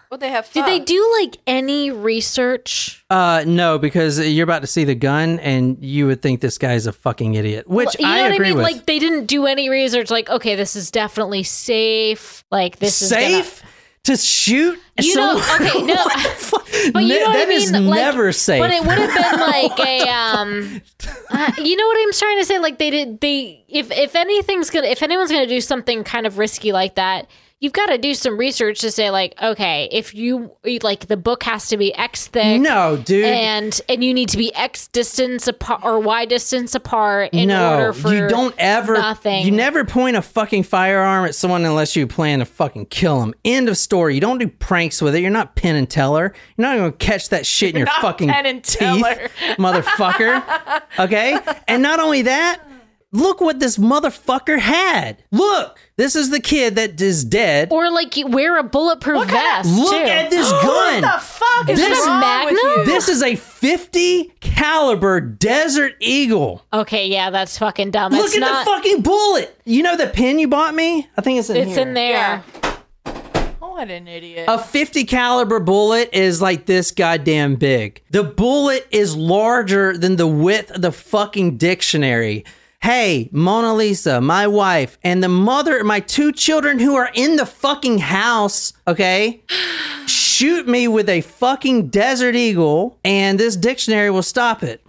What 0.10 0.20
they 0.20 0.30
have? 0.30 0.52
did 0.52 0.66
they 0.66 0.80
do 0.80 1.18
like 1.22 1.38
any 1.48 1.92
research? 1.92 3.04
Uh, 3.10 3.44
no, 3.46 3.78
because 3.78 4.20
you're 4.20 4.44
about 4.44 4.62
to 4.62 4.68
see 4.68 4.84
the 4.84 4.96
gun, 4.96 5.40
and 5.40 5.78
you 5.84 6.08
would 6.08 6.22
think 6.22 6.42
this 6.42 6.58
guy's 6.58 6.88
a 6.88 6.94
fucking 6.94 7.34
idiot, 7.36 7.68
which 7.68 7.96
you 8.00 8.06
know 8.06 8.12
I 8.12 8.22
what 8.24 8.32
I 8.32 8.36
agree 8.36 8.48
mean? 8.50 8.56
with. 8.58 8.64
Like 8.64 8.86
they 8.86 9.00
didn't 9.00 9.26
do 9.26 9.46
any 9.46 9.70
research. 9.70 10.10
Like, 10.10 10.30
okay, 10.30 10.56
this 10.56 10.76
is 10.76 10.92
definitely 10.92 11.44
safe. 11.44 12.44
Like 12.52 12.78
this 12.80 13.02
is 13.02 13.12
gonna- 13.12 13.24
Safe? 13.44 13.64
to 14.06 14.16
shoot. 14.18 14.80
You 15.02 15.14
someone- 15.14 15.38
know, 15.48 15.56
okay, 15.68 15.82
no, 15.82 16.06
but 16.94 17.02
you 17.04 17.08
Ne- 17.10 17.20
know 17.20 17.26
what 17.26 17.38
I 17.38 17.46
mean. 17.48 17.58
is 17.58 17.72
like, 17.72 17.84
never 17.84 18.32
safe. 18.32 18.62
But 18.62 18.70
it 18.72 18.82
would 18.82 18.98
have 19.00 19.32
been 19.32 19.40
like 19.40 19.80
a, 19.80 20.10
um, 20.10 20.82
uh, 21.32 21.52
you 21.58 21.76
know 21.76 21.88
what 21.88 21.98
I'm 22.00 22.14
trying 22.14 22.38
to 22.40 22.46
say? 22.46 22.60
Like 22.60 22.78
they 22.78 22.92
did, 22.92 23.20
they 23.20 23.66
if 23.68 23.92
if 23.92 24.16
anything's 24.16 24.70
gonna, 24.70 24.88
if 24.88 25.02
anyone's 25.02 25.32
gonna 25.32 25.48
do 25.48 25.60
something 25.60 26.04
kind 26.04 26.28
of 26.28 26.38
risky 26.38 26.72
like 26.72 26.96
that, 26.96 27.28
you've 27.66 27.74
got 27.74 27.88
to 27.88 27.98
do 27.98 28.14
some 28.14 28.38
research 28.38 28.80
to 28.82 28.92
say 28.92 29.10
like, 29.10 29.34
okay, 29.42 29.90
if 29.92 30.14
you 30.14 30.52
like 30.84 31.08
the 31.08 31.18
book 31.18 31.42
has 31.44 31.68
to 31.70 31.78
be 31.78 31.92
X 31.96 32.28
thick, 32.28 32.62
no, 32.62 32.96
dude. 32.96 33.26
and 33.26 33.82
and 33.90 34.04
you 34.04 34.14
need 34.14 34.30
to 34.30 34.38
be 34.38 34.54
X 34.54 34.88
distance 34.90 35.48
apart 35.48 35.82
or 35.84 36.00
Y 36.00 36.26
distance 36.26 36.76
apart 36.76 37.32
in 37.34 37.48
no, 37.48 37.74
order 37.74 37.94
for 37.94 38.14
you 38.14 38.28
don't 38.28 38.54
ever. 38.60 38.94
nothing. 38.94 39.44
You 39.44 39.52
never 39.52 39.84
point 39.84 40.16
a 40.16 40.22
fucking 40.22 40.62
firearm 40.62 41.26
at 41.26 41.34
someone 41.34 41.66
unless 41.66 41.96
you 41.96 42.06
plan 42.06 42.38
to 42.38 42.46
fucking 42.46 42.86
kill 42.86 43.20
them. 43.20 43.34
End 43.44 43.68
of 43.68 43.78
story. 43.78 44.14
You 44.14 44.22
don't 44.22 44.38
do 44.38 44.48
pranks 44.48 45.02
with 45.02 45.16
it. 45.16 45.22
You're 45.22 45.32
not 45.32 45.56
Penn 45.56 45.76
and 45.76 45.90
Teller. 45.90 46.34
You're 46.58 46.68
not 46.68 46.78
gonna 46.78 46.92
catch 46.92 47.30
that 47.30 47.48
shit 47.48 47.72
in 47.72 47.78
your 47.78 47.88
not 47.88 48.02
fucking 48.02 48.28
teeth, 48.62 49.32
motherfucker. 49.58 50.44
Okay, 51.00 51.38
and 51.68 51.82
not 51.82 52.00
only 52.00 52.22
that. 52.24 52.62
Look 53.16 53.42
what 53.42 53.60
this 53.60 53.78
motherfucker 53.78 54.60
had. 54.60 55.24
Look, 55.32 55.80
this 55.98 56.16
is 56.16 56.30
the 56.30 56.40
kid 56.40 56.76
that 56.76 57.00
is 57.00 57.24
dead. 57.24 57.70
or 57.72 57.90
like 57.90 58.18
you 58.18 58.28
wear 58.28 58.58
a 58.58 58.64
bulletproof 58.64 59.28
vest. 59.30 59.70
Look 59.70 59.92
too. 59.92 59.98
at 60.10 60.30
this 60.30 60.50
gun. 60.52 61.02
What 61.02 61.14
the 61.14 61.20
fuck 61.26 61.70
is 61.70 61.80
This- 61.80 62.06
wrong 62.08 62.20
Magnum? 62.20 62.54
with 62.54 62.62
you? 62.62 62.86
This 62.86 63.08
is 63.10 63.24
a 63.24 63.36
50 63.36 64.34
caliber 64.42 65.22
Desert 65.22 65.94
Eagle. 66.00 66.64
Okay, 66.74 67.08
yeah, 67.08 67.30
that's 67.30 67.58
fucking 67.58 67.92
dumb. 67.92 68.12
Look 68.12 68.26
it's 68.26 68.36
at 68.36 68.40
not. 68.42 68.66
the 68.66 68.72
fucking 68.72 69.02
bullet. 69.02 69.58
You 69.66 69.84
know 69.84 69.96
the 69.96 70.08
pin 70.08 70.38
you 70.40 70.48
bought 70.48 70.76
me? 70.76 71.08
I 71.18 71.22
think 71.22 71.40
it's 71.40 71.50
in 71.50 71.56
it's 71.58 71.72
here. 71.76 71.88
in 71.88 71.94
there. 71.94 72.12
Yeah. 72.12 72.42
Oh, 73.62 73.72
what 73.72 73.90
an 73.90 74.08
idiot. 74.08 74.46
A 74.48 74.60
50 74.60 75.06
caliber 75.06 75.60
bullet 75.60 76.10
is 76.14 76.42
like 76.42 76.66
this 76.66 76.92
goddamn 76.92 77.56
big. 77.56 78.02
The 78.12 78.24
bullet 78.24 78.88
is 78.92 79.16
larger 79.16 79.98
than 79.98 80.18
the 80.18 80.28
width 80.28 80.72
of 80.72 80.82
the 80.82 80.92
fucking 80.92 81.58
dictionary. 81.58 82.46
Hey, 82.86 83.30
Mona 83.32 83.74
Lisa, 83.74 84.22
my 84.22 84.46
wife, 84.46 85.00
and 85.04 85.24
the 85.24 85.28
mother 85.28 85.84
my 85.84 86.00
two 86.02 86.32
children 86.32 86.78
who 86.78 86.94
are 86.96 87.10
in 87.16 87.36
the 87.36 87.46
fucking 87.48 87.98
house, 87.98 88.74
okay? 88.88 89.42
Shoot 90.06 90.68
me 90.68 90.88
with 90.88 91.10
a 91.10 91.22
fucking 91.22 91.88
Desert 91.88 92.36
Eagle, 92.36 93.00
and 93.04 93.40
this 93.40 93.56
dictionary 93.56 94.12
will 94.12 94.22
stop 94.22 94.62
it. 94.62 94.86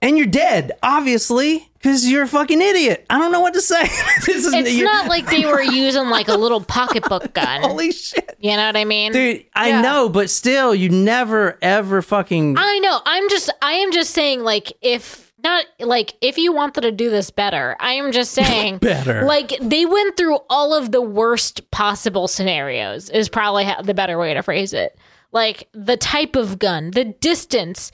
And 0.00 0.16
you're 0.16 0.28
dead, 0.28 0.70
obviously, 0.84 1.68
because 1.74 2.08
you're 2.08 2.22
a 2.22 2.28
fucking 2.28 2.60
idiot. 2.60 3.04
I 3.10 3.18
don't 3.18 3.32
know 3.32 3.40
what 3.40 3.54
to 3.54 3.60
say. 3.60 3.82
this 4.26 4.46
is 4.46 4.54
It's 4.54 4.80
not 4.80 5.08
like 5.08 5.26
they 5.28 5.44
were 5.44 5.60
using 5.72 6.08
like 6.08 6.28
a 6.28 6.36
little 6.36 6.60
pocketbook 6.60 7.32
gun. 7.34 7.62
Holy 7.62 7.90
shit. 7.90 8.36
You 8.38 8.56
know 8.56 8.66
what 8.66 8.76
I 8.76 8.84
mean? 8.84 9.10
Dude, 9.10 9.44
I 9.56 9.70
Yeah. 9.70 9.80
know, 9.82 10.08
but 10.08 10.30
still, 10.30 10.72
you 10.72 10.88
never 10.88 11.58
ever 11.62 12.00
fucking. 12.00 12.56
I 12.56 12.78
know. 12.78 13.00
I'm 13.04 13.28
just 13.28 13.50
I 13.60 13.72
am 13.72 13.90
just 13.90 14.12
saying 14.12 14.44
like 14.44 14.72
if 14.80 15.29
not 15.42 15.64
like 15.80 16.14
if 16.20 16.38
you 16.38 16.52
wanted 16.52 16.82
to 16.82 16.92
do 16.92 17.10
this 17.10 17.30
better, 17.30 17.76
I 17.80 17.94
am 17.94 18.12
just 18.12 18.32
saying 18.40 18.78
Better. 18.78 19.22
Like 19.22 19.52
they 19.60 19.86
went 19.86 20.16
through 20.16 20.38
all 20.48 20.74
of 20.74 20.92
the 20.92 21.02
worst 21.02 21.70
possible 21.70 22.28
scenarios 22.28 23.10
is 23.10 23.28
probably 23.28 23.64
ha- 23.64 23.82
the 23.82 23.94
better 23.94 24.18
way 24.18 24.34
to 24.34 24.42
phrase 24.42 24.72
it. 24.72 24.98
Like 25.32 25.68
the 25.72 25.96
type 25.96 26.34
of 26.36 26.58
gun, 26.58 26.90
the 26.90 27.04
distance, 27.04 27.92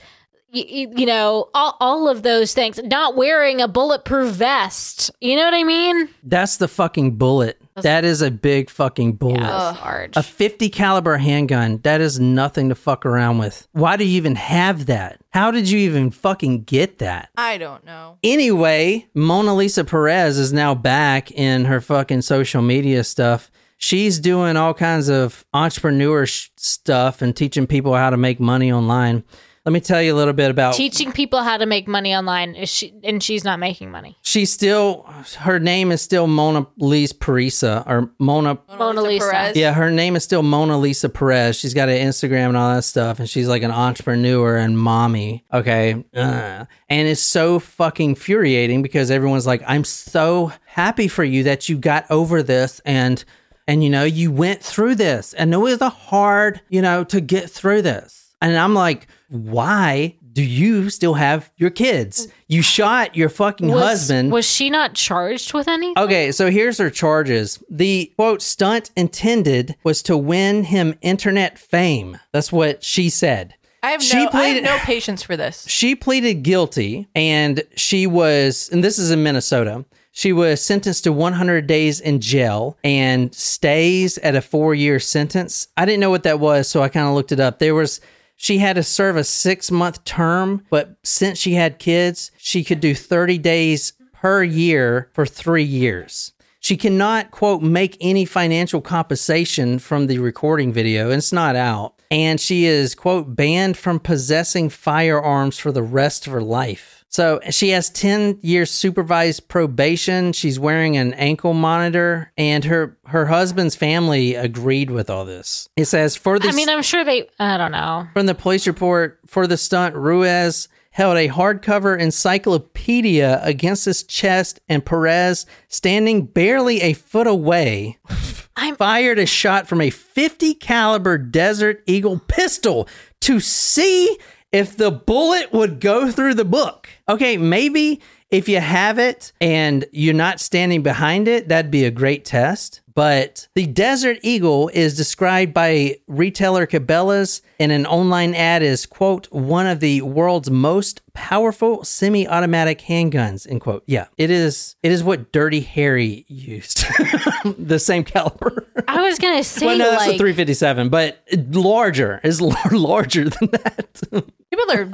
y- 0.53 0.65
y- 0.69 0.87
you 0.95 1.05
know, 1.05 1.49
all, 1.53 1.77
all 1.79 2.07
of 2.09 2.23
those 2.23 2.53
things. 2.53 2.79
Not 2.83 3.15
wearing 3.15 3.61
a 3.61 3.67
bulletproof 3.67 4.33
vest. 4.33 5.11
You 5.21 5.35
know 5.35 5.43
what 5.45 5.53
I 5.53 5.63
mean? 5.63 6.09
That's 6.23 6.57
the 6.57 6.67
fucking 6.67 7.15
bullet. 7.17 7.61
That 7.81 8.03
is 8.05 8.23
a 8.23 8.31
big 8.31 8.71
fucking 8.71 9.13
bullet. 9.13 9.39
That's 9.41 9.79
large. 9.81 10.17
A 10.17 10.23
50 10.23 10.69
caliber 10.69 11.17
handgun, 11.17 11.79
that 11.83 12.01
is 12.01 12.19
nothing 12.19 12.69
to 12.69 12.75
fuck 12.75 13.05
around 13.05 13.37
with. 13.37 13.67
Why 13.73 13.97
do 13.97 14.03
you 14.03 14.17
even 14.17 14.35
have 14.35 14.87
that? 14.87 15.21
How 15.29 15.51
did 15.51 15.69
you 15.69 15.77
even 15.79 16.09
fucking 16.09 16.63
get 16.63 16.97
that? 16.99 17.29
I 17.37 17.59
don't 17.59 17.85
know. 17.85 18.17
Anyway, 18.23 19.05
Mona 19.13 19.53
Lisa 19.53 19.83
Perez 19.83 20.39
is 20.39 20.51
now 20.51 20.73
back 20.73 21.29
in 21.31 21.65
her 21.65 21.79
fucking 21.79 22.23
social 22.23 22.63
media 22.63 23.03
stuff. 23.03 23.51
She's 23.77 24.17
doing 24.19 24.57
all 24.57 24.73
kinds 24.73 25.07
of 25.07 25.45
entrepreneur 25.53 26.25
sh- 26.25 26.49
stuff 26.57 27.21
and 27.21 27.35
teaching 27.35 27.67
people 27.67 27.93
how 27.93 28.09
to 28.09 28.17
make 28.17 28.39
money 28.39 28.71
online. 28.71 29.23
Let 29.67 29.73
me 29.73 29.81
tell 29.81 30.01
you 30.01 30.13
a 30.13 30.15
little 30.15 30.31
bit 30.33 30.49
about 30.49 30.75
Teaching 30.75 31.11
people 31.11 31.43
how 31.43 31.57
to 31.57 31.65
make 31.65 31.89
money 31.89 32.15
online 32.15 32.55
is 32.55 32.69
she 32.69 32.93
and 33.03 33.21
she's 33.21 33.43
not 33.43 33.59
making 33.59 33.91
money. 33.91 34.15
she's 34.21 34.49
still 34.49 35.03
her 35.39 35.59
name 35.59 35.91
is 35.91 36.01
still 36.01 36.25
Mona 36.25 36.65
Lisa 36.77 37.13
Parisa 37.15 37.85
or 37.85 38.09
Mona 38.17 38.57
Mona 38.79 39.01
Lisa. 39.01 39.29
Perez. 39.29 39.57
yeah 39.57 39.73
her 39.73 39.91
name 39.91 40.15
is 40.15 40.23
still 40.23 40.41
Mona 40.41 40.77
Lisa 40.77 41.09
Perez 41.09 41.57
she's 41.57 41.73
got 41.73 41.89
an 41.89 41.97
Instagram 41.97 42.47
and 42.47 42.55
all 42.55 42.75
that 42.75 42.83
stuff 42.83 43.19
and 43.19 43.29
she's 43.29 43.49
like 43.49 43.61
an 43.61 43.71
entrepreneur 43.71 44.55
and 44.55 44.79
mommy 44.79 45.43
okay 45.51 46.01
Ugh. 46.15 46.67
and 46.87 47.07
it's 47.09 47.19
so 47.19 47.59
fucking 47.59 48.11
infuriating 48.11 48.81
because 48.81 49.11
everyone's 49.11 49.45
like 49.45 49.63
I'm 49.67 49.83
so 49.83 50.53
happy 50.65 51.09
for 51.09 51.25
you 51.25 51.43
that 51.43 51.67
you 51.67 51.77
got 51.77 52.09
over 52.09 52.41
this 52.41 52.79
and 52.85 53.21
and 53.67 53.83
you 53.83 53.89
know 53.89 54.05
you 54.05 54.31
went 54.31 54.63
through 54.63 54.95
this 54.95 55.33
and 55.33 55.53
it 55.53 55.57
was 55.57 55.81
a 55.81 55.89
hard 55.89 56.61
you 56.69 56.81
know 56.81 57.03
to 57.03 57.19
get 57.19 57.49
through 57.49 57.81
this 57.81 58.33
and 58.41 58.55
I'm 58.55 58.73
like 58.73 59.07
why 59.29 60.15
do 60.33 60.43
you 60.43 60.89
still 60.89 61.15
have 61.15 61.51
your 61.57 61.69
kids 61.69 62.27
you 62.47 62.61
shot 62.61 63.15
your 63.15 63.29
fucking 63.29 63.69
Was, 63.69 63.83
husband 63.83 64.31
was 64.31 64.45
she 64.45 64.69
not 64.69 64.93
charged 64.93 65.53
with 65.53 65.67
anything? 65.67 65.97
Okay, 65.97 66.31
so 66.31 66.49
here's 66.49 66.77
her 66.77 66.89
charges. 66.89 67.61
The 67.69 68.13
quote 68.15 68.41
stunt 68.41 68.91
intended 68.95 69.75
was 69.83 70.01
to 70.03 70.15
win 70.15 70.63
him 70.65 70.97
internet 71.01 71.57
fame. 71.57 72.17
That's 72.31 72.51
what 72.51 72.83
she 72.83 73.09
said. 73.09 73.55
I 73.83 73.91
have 73.91 74.03
She 74.03 74.25
no 74.25 74.29
I 74.33 74.47
have 74.47 74.63
no 74.63 74.77
patience 74.79 75.23
for 75.23 75.37
this. 75.37 75.65
She 75.67 75.95
pleaded 75.95 76.43
guilty 76.43 77.07
and 77.15 77.63
she 77.75 78.07
was, 78.07 78.69
and 78.71 78.83
this 78.83 78.97
is 78.99 79.11
in 79.11 79.23
Minnesota. 79.23 79.85
She 80.11 80.33
was 80.33 80.63
sentenced 80.63 81.03
to 81.03 81.13
100 81.13 81.67
days 81.67 81.99
in 81.99 82.21
jail 82.21 82.77
and 82.83 83.33
stays 83.35 84.17
at 84.17 84.35
a 84.35 84.41
four 84.41 84.73
year 84.73 84.99
sentence. 84.99 85.67
I 85.77 85.85
didn't 85.85 85.99
know 85.99 86.09
what 86.09 86.23
that 86.23 86.39
was, 86.39 86.67
so 86.67 86.81
I 86.81 86.89
kind 86.89 87.07
of 87.07 87.13
looked 87.13 87.31
it 87.31 87.39
up. 87.39 87.59
There 87.59 87.75
was, 87.75 88.01
she 88.37 88.59
had 88.59 88.75
to 88.75 88.83
serve 88.83 89.17
a 89.17 89.23
six 89.23 89.69
month 89.69 90.03
term, 90.05 90.63
but 90.69 90.95
since 91.03 91.39
she 91.39 91.55
had 91.55 91.79
kids, 91.79 92.31
she 92.37 92.63
could 92.63 92.79
do 92.79 92.95
30 92.95 93.39
days 93.39 93.93
per 94.13 94.43
year 94.43 95.09
for 95.13 95.25
three 95.25 95.63
years. 95.63 96.31
She 96.59 96.77
cannot, 96.77 97.31
quote, 97.31 97.61
make 97.61 97.97
any 97.99 98.25
financial 98.25 98.81
compensation 98.81 99.79
from 99.79 100.07
the 100.07 100.19
recording 100.19 100.71
video. 100.71 101.05
And 101.05 101.17
it's 101.17 101.33
not 101.33 101.55
out. 101.55 101.95
And 102.09 102.39
she 102.39 102.65
is, 102.65 102.95
quote, 102.95 103.35
banned 103.35 103.77
from 103.77 103.99
possessing 103.99 104.69
firearms 104.69 105.59
for 105.59 105.71
the 105.71 105.83
rest 105.83 106.27
of 106.27 106.33
her 106.33 106.41
life. 106.41 106.96
So 107.09 107.39
she 107.49 107.69
has 107.69 107.89
10 107.89 108.39
years 108.41 108.69
supervised 108.69 109.47
probation. 109.47 110.33
She's 110.33 110.59
wearing 110.59 110.97
an 110.97 111.13
ankle 111.13 111.53
monitor, 111.53 112.31
and 112.37 112.63
her, 112.65 112.97
her 113.05 113.25
husband's 113.27 113.75
family 113.75 114.35
agreed 114.35 114.91
with 114.91 115.09
all 115.09 115.23
this. 115.25 115.69
It 115.77 115.85
says, 115.85 116.15
for 116.15 116.37
the 116.37 116.49
I 116.49 116.51
mean, 116.51 116.69
I'm 116.69 116.81
sure 116.83 117.03
they. 117.05 117.27
I 117.39 117.57
don't 117.57 117.71
know. 117.71 118.07
from 118.13 118.25
the 118.25 118.35
police 118.35 118.67
report 118.67 119.19
for 119.25 119.47
the 119.47 119.57
stunt, 119.57 119.95
Ruiz 119.95 120.67
held 120.91 121.15
a 121.17 121.29
hardcover 121.29 121.97
encyclopedia 121.99 123.39
against 123.43 123.85
his 123.85 124.03
chest, 124.03 124.59
and 124.67 124.85
Perez, 124.85 125.45
standing 125.67 126.25
barely 126.25 126.81
a 126.81 126.93
foot 126.93 127.27
away, 127.27 127.97
I'm- 128.57 128.75
fired 128.75 129.19
a 129.19 129.25
shot 129.25 129.67
from 129.67 129.81
a 129.81 129.89
50 129.91 130.55
caliber 130.55 131.17
Desert 131.17 131.83
Eagle 131.85 132.19
pistol 132.27 132.87
to 133.21 133.39
see 133.39 134.17
if 134.51 134.77
the 134.77 134.91
bullet 134.91 135.51
would 135.53 135.79
go 135.79 136.11
through 136.11 136.35
the 136.35 136.45
book. 136.45 136.89
Okay, 137.09 137.37
maybe 137.37 138.01
if 138.29 138.49
you 138.49 138.59
have 138.59 138.99
it 138.99 139.31
and 139.39 139.85
you're 139.91 140.13
not 140.13 140.39
standing 140.39 140.83
behind 140.83 141.27
it, 141.27 141.47
that'd 141.47 141.71
be 141.71 141.85
a 141.85 141.91
great 141.91 142.25
test. 142.25 142.81
But 142.93 143.47
the 143.53 143.67
Desert 143.67 144.17
Eagle 144.23 144.69
is 144.69 144.97
described 144.97 145.53
by 145.53 145.99
retailer 146.07 146.65
Cabela's 146.65 147.43
in 147.59 147.69
an 147.69 147.85
online 147.85 148.33
ad 148.33 148.63
as, 148.63 148.87
quote, 148.87 149.31
one 149.31 149.67
of 149.67 149.81
the 149.81 150.01
world's 150.01 150.49
most 150.49 151.03
powerful 151.13 151.83
semi-automatic 151.83 152.79
handguns, 152.79 153.47
end 153.47 153.61
quote. 153.61 153.83
Yeah, 153.85 154.07
it 154.17 154.31
is 154.31 154.77
it 154.81 154.91
is 154.91 155.03
what 155.03 155.31
Dirty 155.31 155.59
Harry 155.61 156.25
used. 156.27 156.85
the 157.59 157.77
same 157.77 158.03
caliber. 158.03 158.67
I 158.87 159.03
was 159.03 159.19
gonna 159.19 159.43
say 159.43 159.67
well, 159.67 159.77
no, 159.77 159.91
that's 159.91 160.07
like 160.07 160.15
a 160.15 160.17
357, 160.17 160.89
but 160.89 161.23
larger 161.51 162.19
is 162.23 162.41
larger 162.71 163.29
than 163.29 163.49
that. 163.51 164.23
People 164.57 164.71
are 164.71 164.89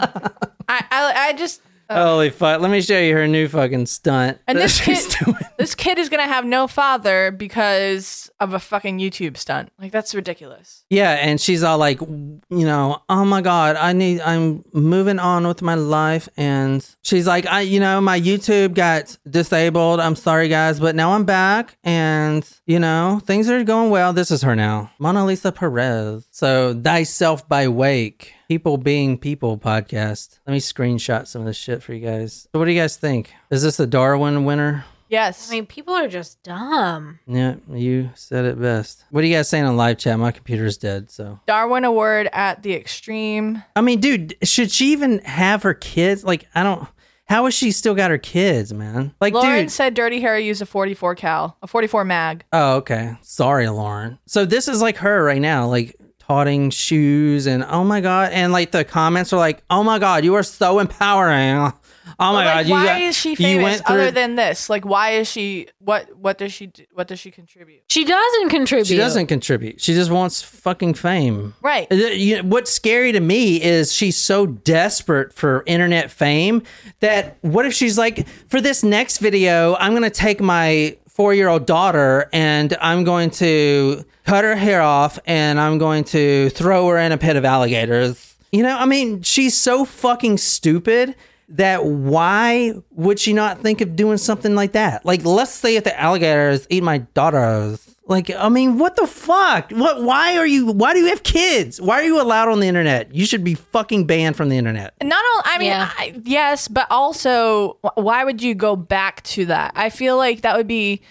I, 0.68 0.86
I 0.92 1.14
I 1.30 1.34
just 1.34 1.62
uh, 1.90 2.06
Holy 2.06 2.30
fuck! 2.30 2.62
Let 2.62 2.72
me 2.72 2.82
show 2.82 2.98
you 2.98 3.14
her 3.14 3.28
new 3.28 3.48
fucking 3.50 3.88
stunt. 3.88 4.40
And 4.48 4.58
that 4.58 4.64
this 4.64 4.82
she's 4.82 5.16
kid, 5.16 5.26
doing. 5.26 5.38
this 5.58 5.76
kid 5.76 6.00
is 6.00 6.08
gonna 6.08 6.28
have 6.28 6.46
no 6.46 6.68
father 6.68 7.30
because 7.30 8.32
of 8.40 8.54
a 8.54 8.60
fucking 8.60 9.00
YouTube 9.00 9.36
stunt. 9.36 9.70
Like 9.78 9.92
that's 9.92 10.16
ridiculous. 10.16 10.86
Yeah, 10.90 11.12
and 11.12 11.42
she's 11.42 11.62
all 11.62 11.78
like, 11.78 12.00
you 12.00 12.40
know, 12.50 13.02
oh 13.10 13.26
my 13.26 13.42
god, 13.42 13.76
I 13.76 13.92
need, 13.92 14.22
I'm 14.22 14.64
moving 14.72 15.20
on 15.20 15.46
with 15.46 15.62
my 15.62 15.76
life, 15.76 16.30
and 16.38 16.88
she's 17.02 17.28
like, 17.28 17.46
I, 17.48 17.62
you 17.62 17.82
know, 17.82 18.00
my 18.00 18.20
YouTube 18.20 18.76
got 18.76 19.18
disabled. 19.30 20.00
I'm 20.00 20.16
sorry, 20.16 20.48
guys, 20.48 20.80
but 20.80 20.96
now 20.96 21.12
I'm 21.12 21.26
back, 21.26 21.78
and 21.84 22.50
you 22.66 22.80
know, 22.80 23.22
things 23.26 23.50
are 23.50 23.64
going 23.66 23.90
well. 23.90 24.14
This 24.14 24.32
is 24.32 24.42
her 24.42 24.56
now, 24.56 24.90
Mona 25.00 25.26
Lisa 25.26 25.52
Perez. 25.52 26.26
So, 26.32 26.74
thyself 26.74 27.48
by 27.50 27.68
Wake, 27.68 28.34
people 28.48 28.78
being 28.78 29.18
people 29.18 29.58
podcast. 29.58 30.40
Let 30.46 30.54
me 30.54 30.60
screenshot 30.60 31.28
some 31.28 31.42
of 31.42 31.48
this 31.48 31.58
shit 31.58 31.84
for 31.84 31.94
you 31.94 32.06
guys. 32.06 32.48
So, 32.54 32.60
what 32.60 32.66
do 32.66 32.72
you 32.72 32.80
guys 32.80 32.98
think? 32.98 33.34
Is 33.50 33.62
this 33.62 33.80
a 33.80 33.88
Darwin 33.88 34.46
winner? 34.46 34.86
Yes. 35.10 35.50
I 35.50 35.54
mean, 35.54 35.68
people 35.68 35.94
are 35.94 36.08
just 36.08 36.42
dumb. 36.42 37.20
Yeah, 37.28 37.56
you 37.72 38.10
said 38.16 38.46
it 38.46 38.60
best. 38.60 39.06
What 39.12 39.24
are 39.24 39.28
you 39.28 39.36
guys 39.36 39.48
saying 39.48 39.64
on 39.64 39.78
live 39.78 40.00
chat? 40.00 40.18
My 40.18 40.32
computer's 40.32 40.78
dead, 40.78 41.12
so. 41.12 41.40
Darwin 41.46 41.84
Award 41.84 42.30
at 42.34 42.64
the 42.64 42.74
extreme. 42.74 43.62
I 43.76 43.82
mean, 43.82 44.00
dude, 44.00 44.36
should 44.42 44.72
she 44.72 44.92
even 44.92 45.20
have 45.20 45.62
her 45.64 45.76
kids? 45.76 46.24
Like, 46.24 46.48
I 46.56 46.64
don't. 46.64 46.88
How 47.26 47.46
has 47.46 47.54
she 47.54 47.72
still 47.72 47.96
got 47.96 48.12
her 48.12 48.18
kids, 48.18 48.74
man? 48.74 49.14
Like, 49.22 49.34
Lauren 49.34 49.66
dude. 49.66 49.72
said 49.72 49.94
Dirty 49.94 50.20
Harry 50.20 50.46
used 50.46 50.62
a 50.62 50.66
44 50.66 51.16
cal, 51.16 51.58
a 51.62 51.68
44 51.68 52.04
mag. 52.06 52.44
Oh, 52.52 52.78
okay. 52.78 53.16
Sorry, 53.22 53.70
Lauren. 53.70 54.20
So 54.26 54.46
this 54.46 54.68
is 54.68 54.82
like 54.82 54.98
her 54.98 55.24
right 55.24 55.42
now, 55.42 55.68
like 55.68 55.96
taughting 56.34 56.70
shoes, 56.72 57.46
and 57.46 57.64
oh 57.66 57.84
my 57.84 58.02
god, 58.02 58.32
and 58.34 58.52
like 58.52 58.72
the 58.72 58.84
comments 58.84 59.32
are 59.34 59.38
like, 59.38 59.64
oh 59.70 59.84
my 59.84 60.00
god, 60.00 60.24
you 60.26 60.34
are 60.36 60.44
so 60.44 60.80
empowering. 60.80 61.72
Oh 62.20 62.32
my 62.34 62.46
like, 62.46 62.54
god, 62.54 62.66
you 62.68 62.72
why 62.74 62.86
got- 62.86 63.02
is 63.02 63.18
she 63.18 63.34
famous 63.34 63.64
went 63.64 63.88
through- 63.88 63.96
other 63.96 64.12
than 64.12 64.36
this? 64.36 64.70
Like, 64.70 64.86
why 64.86 65.12
is 65.12 65.28
she? 65.28 65.68
What? 65.80 66.16
What 66.16 66.38
does 66.38 66.54
she? 66.54 66.68
do- 66.68 66.84
What 66.94 67.08
does 67.08 67.20
she 67.20 67.32
contribute? 67.32 67.82
She 67.90 68.04
doesn't 68.04 68.50
contribute. 68.50 68.88
She 68.88 68.98
doesn't 68.98 69.28
contribute. 69.28 69.82
She 69.82 69.94
just 69.94 70.12
wants 70.12 70.42
fucking 70.42 70.94
fame. 70.96 71.56
Right. 71.62 71.90
You 71.92 72.38
know, 72.38 72.44
what's 72.50 72.70
scary 72.72 73.14
to 73.14 73.20
me 73.20 73.62
is 73.64 73.92
she's 73.94 74.18
so 74.18 74.46
desperate 74.46 75.34
for 75.34 75.64
internet 75.66 76.12
fame 76.12 76.62
that 77.00 77.38
what 77.42 77.66
if 77.66 77.74
she's 77.74 77.98
like, 77.98 78.28
for 78.50 78.60
this 78.62 78.84
next 78.84 79.18
video, 79.20 79.76
I'm 79.80 79.94
going 79.94 80.04
to 80.04 80.10
take 80.10 80.40
my 80.42 80.98
four 81.14 81.34
year 81.34 81.48
old 81.48 81.66
daughter 81.66 82.30
and 82.34 82.76
I'm 82.82 83.04
going 83.04 83.30
to 83.32 84.04
cut 84.26 84.44
her 84.44 84.56
hair 84.56 84.82
off 84.82 85.20
and 85.26 85.60
I'm 85.60 85.78
going 85.78 86.04
to 86.06 86.50
throw 86.50 86.88
her 86.90 86.98
in 86.98 87.12
a 87.12 87.18
pit 87.18 87.36
of 87.36 87.46
alligators. 87.46 88.36
You 88.52 88.64
know, 88.64 88.76
I 88.78 88.86
mean, 88.86 89.22
she's 89.22 89.56
so 89.56 89.86
fucking 89.86 90.38
stupid 90.38 91.16
that 91.50 91.86
why 91.86 92.74
would 92.92 93.20
she 93.20 93.34
not 93.34 93.60
think 93.60 93.82
of 93.82 93.96
doing 93.96 94.18
something 94.18 94.56
like 94.56 94.72
that? 94.74 95.06
Like, 95.06 95.24
let's 95.24 95.52
say 95.52 95.76
if 95.76 95.84
the 95.84 96.00
alligators 96.00 96.68
eat 96.70 96.84
my 96.84 97.00
daughters. 97.00 97.93
Like, 98.06 98.30
I 98.30 98.50
mean, 98.50 98.78
what 98.80 98.98
the 98.98 99.08
fuck? 99.08 99.72
What? 99.72 100.04
Why 100.04 100.36
are 100.38 100.46
you? 100.46 100.68
Why 100.68 100.94
do 100.94 101.00
you 101.00 101.08
have 101.08 101.24
kids? 101.24 101.80
Why 101.80 102.02
are 102.02 102.04
you 102.04 102.22
allowed 102.22 102.50
on 102.50 102.60
the 102.60 102.68
internet? 102.68 103.14
You 103.16 103.26
should 103.26 103.44
be 103.46 103.56
fucking 103.56 104.08
banned 104.08 104.36
from 104.36 104.50
the 104.50 104.58
internet. 104.58 104.94
Not 105.02 105.24
all. 105.34 105.42
I 105.46 105.58
mean, 105.58 105.68
Yeah. 105.70 105.90
I, 105.98 106.14
yes, 106.24 106.68
but 106.68 106.86
also, 106.90 107.78
why 107.96 108.26
would 108.26 108.42
you 108.44 108.56
go 108.56 108.76
back 108.76 109.24
to 109.24 109.46
that? 109.46 109.72
I 109.76 109.90
feel 109.90 110.18
like 110.18 110.42
that 110.42 110.58
would 110.58 110.68
be 110.68 111.02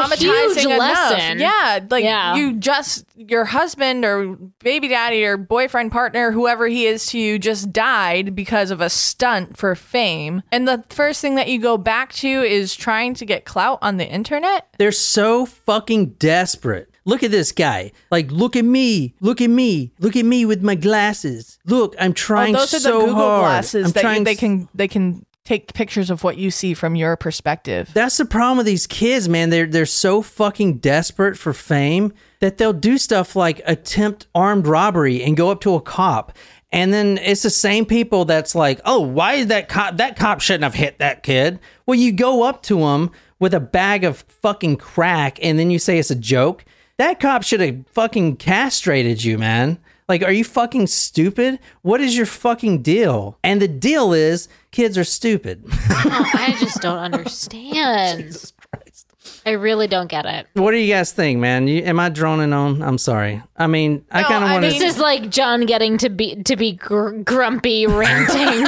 traumatizing 0.00 0.54
huge 0.56 0.64
enough. 0.64 0.78
lesson. 0.78 1.38
Yeah, 1.38 1.80
like 1.90 2.04
Yeah. 2.04 2.34
you 2.34 2.54
just 2.54 3.04
your 3.16 3.44
husband 3.44 4.04
or 4.04 4.36
baby 4.62 4.88
daddy 4.88 5.24
or 5.24 5.36
boyfriend 5.36 5.92
partner, 5.92 6.32
whoever 6.32 6.66
he 6.66 6.86
is 6.86 7.06
to 7.06 7.18
you, 7.18 7.38
just 7.38 7.72
died 7.72 8.34
because 8.34 8.70
of 8.70 8.80
a 8.80 8.90
stunt 8.90 9.56
for 9.56 9.74
fame, 9.74 10.42
and 10.52 10.66
the 10.66 10.82
first 10.90 11.20
thing 11.20 11.34
that 11.36 11.48
you 11.48 11.58
go 11.60 11.76
back 11.78 12.12
to 12.14 12.28
is 12.28 12.74
trying 12.74 13.14
to 13.14 13.24
get 13.26 13.44
clout 13.44 13.78
on 13.82 13.96
the 13.96 14.06
internet. 14.08 14.66
They're 14.78 14.92
so 14.92 15.46
fucking 15.46 16.14
desperate. 16.14 16.88
Look 17.04 17.24
at 17.24 17.32
this 17.32 17.50
guy. 17.50 17.90
Like, 18.12 18.30
look 18.30 18.54
at 18.54 18.64
me. 18.64 19.14
Look 19.20 19.40
at 19.40 19.50
me. 19.50 19.90
Look 19.98 20.14
at 20.14 20.24
me 20.24 20.44
with 20.46 20.62
my 20.62 20.76
glasses. 20.76 21.58
Look, 21.66 21.96
I'm 21.98 22.12
Oh, 22.12 22.14
trying 22.14 22.52
those 22.52 22.72
are 22.74 22.78
so 22.78 23.00
the 23.00 23.06
Google 23.06 23.14
hard. 23.22 23.40
glasses 23.42 23.86
I'm 23.86 23.92
that 23.92 24.18
you, 24.18 24.24
they 24.24 24.34
can 24.36 24.68
they 24.72 24.86
can 24.86 25.26
take 25.44 25.72
pictures 25.74 26.10
of 26.10 26.22
what 26.22 26.36
you 26.36 26.50
see 26.50 26.74
from 26.74 26.94
your 26.94 27.16
perspective. 27.16 27.90
That's 27.92 28.16
the 28.16 28.24
problem 28.24 28.58
with 28.58 28.66
these 28.66 28.86
kids, 28.86 29.28
man. 29.28 29.50
They're 29.50 29.66
they're 29.66 29.86
so 29.86 30.22
fucking 30.22 30.78
desperate 30.78 31.36
for 31.36 31.52
fame 31.52 32.12
that 32.40 32.58
they'll 32.58 32.72
do 32.72 32.98
stuff 32.98 33.34
like 33.34 33.60
attempt 33.64 34.26
armed 34.34 34.66
robbery 34.66 35.22
and 35.22 35.36
go 35.36 35.50
up 35.50 35.60
to 35.62 35.74
a 35.74 35.80
cop. 35.80 36.36
And 36.70 36.94
then 36.94 37.18
it's 37.18 37.42
the 37.42 37.50
same 37.50 37.84
people 37.84 38.24
that's 38.24 38.54
like, 38.54 38.80
"Oh, 38.84 39.00
why 39.00 39.34
is 39.34 39.48
that 39.48 39.68
cop 39.68 39.96
that 39.96 40.16
cop 40.16 40.40
shouldn't 40.40 40.64
have 40.64 40.74
hit 40.74 40.98
that 40.98 41.22
kid?" 41.22 41.58
Well, 41.86 41.98
you 41.98 42.12
go 42.12 42.44
up 42.44 42.62
to 42.64 42.86
him 42.86 43.10
with 43.38 43.52
a 43.52 43.60
bag 43.60 44.04
of 44.04 44.24
fucking 44.28 44.76
crack 44.76 45.38
and 45.42 45.58
then 45.58 45.70
you 45.70 45.78
say 45.78 45.98
it's 45.98 46.10
a 46.10 46.16
joke. 46.16 46.64
That 46.98 47.18
cop 47.18 47.42
should 47.42 47.60
have 47.60 47.84
fucking 47.92 48.36
castrated 48.36 49.24
you, 49.24 49.38
man. 49.38 49.78
Like, 50.08 50.22
are 50.22 50.32
you 50.32 50.44
fucking 50.44 50.88
stupid? 50.88 51.58
What 51.82 52.00
is 52.00 52.16
your 52.16 52.26
fucking 52.26 52.82
deal? 52.82 53.38
And 53.42 53.62
the 53.62 53.68
deal 53.68 54.12
is 54.12 54.48
kids 54.70 54.98
are 54.98 55.04
stupid. 55.04 55.64
I 55.70 56.56
just 56.60 56.80
don't 56.80 56.98
understand. 56.98 58.52
I 59.46 59.50
really 59.50 59.86
don't 59.86 60.08
get 60.08 60.24
it. 60.26 60.46
What 60.54 60.70
do 60.72 60.76
you 60.78 60.92
guys 60.92 61.12
think, 61.12 61.40
man? 61.40 61.66
You, 61.66 61.82
am 61.82 61.98
I 61.98 62.08
droning 62.08 62.52
on? 62.52 62.82
I'm 62.82 62.98
sorry. 62.98 63.42
I 63.56 63.66
mean, 63.66 64.04
I 64.10 64.22
No, 64.22 64.28
kind 64.28 64.44
of 64.44 64.50
want 64.50 64.62
This 64.62 64.80
is 64.80 64.98
like 64.98 65.30
John 65.30 65.66
getting 65.66 65.98
to 65.98 66.10
be 66.10 66.42
to 66.44 66.56
be 66.56 66.72
gr- 66.72 67.10
grumpy, 67.22 67.86
ranting. 67.86 68.66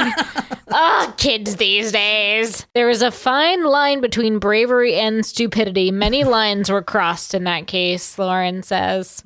Ah, 0.71 1.13
kids 1.17 1.57
these 1.57 1.91
days. 1.91 2.65
There 2.73 2.89
is 2.89 3.01
a 3.01 3.11
fine 3.11 3.63
line 3.65 4.01
between 4.01 4.39
bravery 4.39 4.95
and 4.95 5.25
stupidity. 5.25 5.91
Many 5.91 6.23
lines 6.23 6.71
were 6.71 6.81
crossed 6.81 7.33
in 7.33 7.43
that 7.43 7.67
case. 7.67 8.17
Lauren 8.17 8.63
says. 8.63 9.23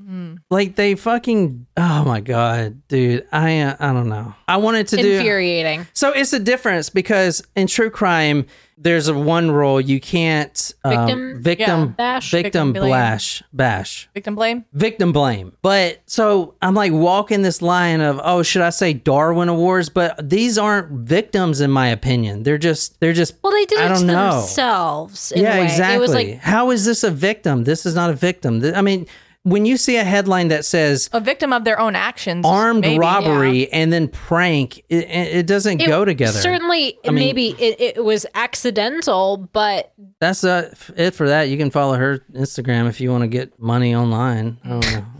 Like 0.49 0.75
they 0.75 0.95
fucking. 0.95 1.65
Oh 1.77 2.03
my 2.03 2.19
god, 2.19 2.85
dude. 2.87 3.25
I 3.31 3.61
uh, 3.61 3.75
I 3.79 3.93
don't 3.93 4.09
know. 4.09 4.33
I 4.47 4.57
wanted 4.57 4.87
to 4.89 4.97
do. 4.97 5.17
Infuriating. 5.17 5.87
So 5.93 6.11
it's 6.11 6.33
a 6.33 6.39
difference 6.39 6.89
because 6.89 7.41
in 7.55 7.67
true 7.67 7.89
crime, 7.89 8.45
there's 8.81 9.09
a 9.09 9.13
one 9.13 9.51
rule 9.51 9.81
you 9.81 9.99
can't 9.99 10.73
um, 10.85 11.05
Victim? 11.05 11.43
victim 11.43 11.79
Yeah. 11.81 11.85
Bash? 11.97 12.31
victim 12.31 12.49
Victim 12.71 12.73
blame. 12.73 12.91
bash 12.91 13.43
bash 13.51 14.09
Victim 14.13 14.35
blame. 14.35 14.65
victim 14.73 15.11
blame. 15.11 15.51
But 15.61 15.99
so 16.05 16.55
I'm 16.61 16.75
like 16.75 16.91
walking 16.93 17.41
this 17.41 17.61
line 17.61 17.99
of 18.01 18.21
oh 18.23 18.41
should 18.41 18.61
I 18.61 18.69
say 18.69 18.93
Darwin 18.93 19.49
Awards? 19.49 19.89
But 19.89 20.29
these 20.29 20.57
aren't 20.57 20.91
victims 21.07 21.59
in 21.61 21.71
my 21.71 21.87
opinion. 21.89 22.43
They're 22.43 22.57
just 22.57 22.99
they're 23.01 23.13
just 23.13 23.35
Well, 23.43 23.51
they 23.51 23.65
did 23.65 23.79
I 23.79 23.85
it 23.85 23.89
don't 23.89 23.99
to 24.01 24.05
know. 24.07 24.39
themselves. 24.39 25.31
In 25.33 25.43
yeah, 25.43 25.57
exactly. 25.63 25.95
It 25.97 25.99
was 25.99 26.13
like 26.13 26.37
How 26.39 26.71
is 26.71 26.85
this 26.85 27.03
a 27.03 27.11
victim? 27.11 27.65
This 27.65 27.85
is 27.85 27.95
not 27.95 28.09
a 28.09 28.13
victim. 28.13 28.63
I 28.75 28.81
mean, 28.81 29.05
when 29.43 29.65
you 29.65 29.77
see 29.77 29.95
a 29.97 30.03
headline 30.03 30.49
that 30.49 30.65
says 30.65 31.09
A 31.13 31.19
victim 31.19 31.53
of 31.53 31.63
their 31.63 31.79
own 31.79 31.95
actions. 31.95 32.45
armed 32.45 32.81
maybe, 32.81 32.99
robbery 32.99 33.71
and 33.71 33.91
then 33.91 34.07
prank, 34.07 34.79
it, 34.89 35.09
it 35.09 35.47
doesn't 35.47 35.77
go 35.77 36.05
together. 36.05 36.39
Certainly, 36.39 36.99
mean- 37.05 37.15
maybe 37.15 37.49
it, 37.59 37.79
it 37.97 38.03
was 38.03 38.25
accidental, 38.35 39.37
but 39.53 39.93
That's 40.19 40.43
uh, 40.43 40.73
it 40.97 41.11
for 41.11 41.27
that. 41.29 41.43
You 41.49 41.57
can 41.57 41.71
follow 41.71 41.95
her 41.95 42.19
Instagram 42.33 42.87
if 42.89 42.99
you 42.99 43.11
want 43.11 43.21
to 43.23 43.27
get 43.27 43.59
money 43.59 43.95
online. 43.95 44.57
I 44.63 44.69
don't 44.69 44.93
know. 44.93 45.05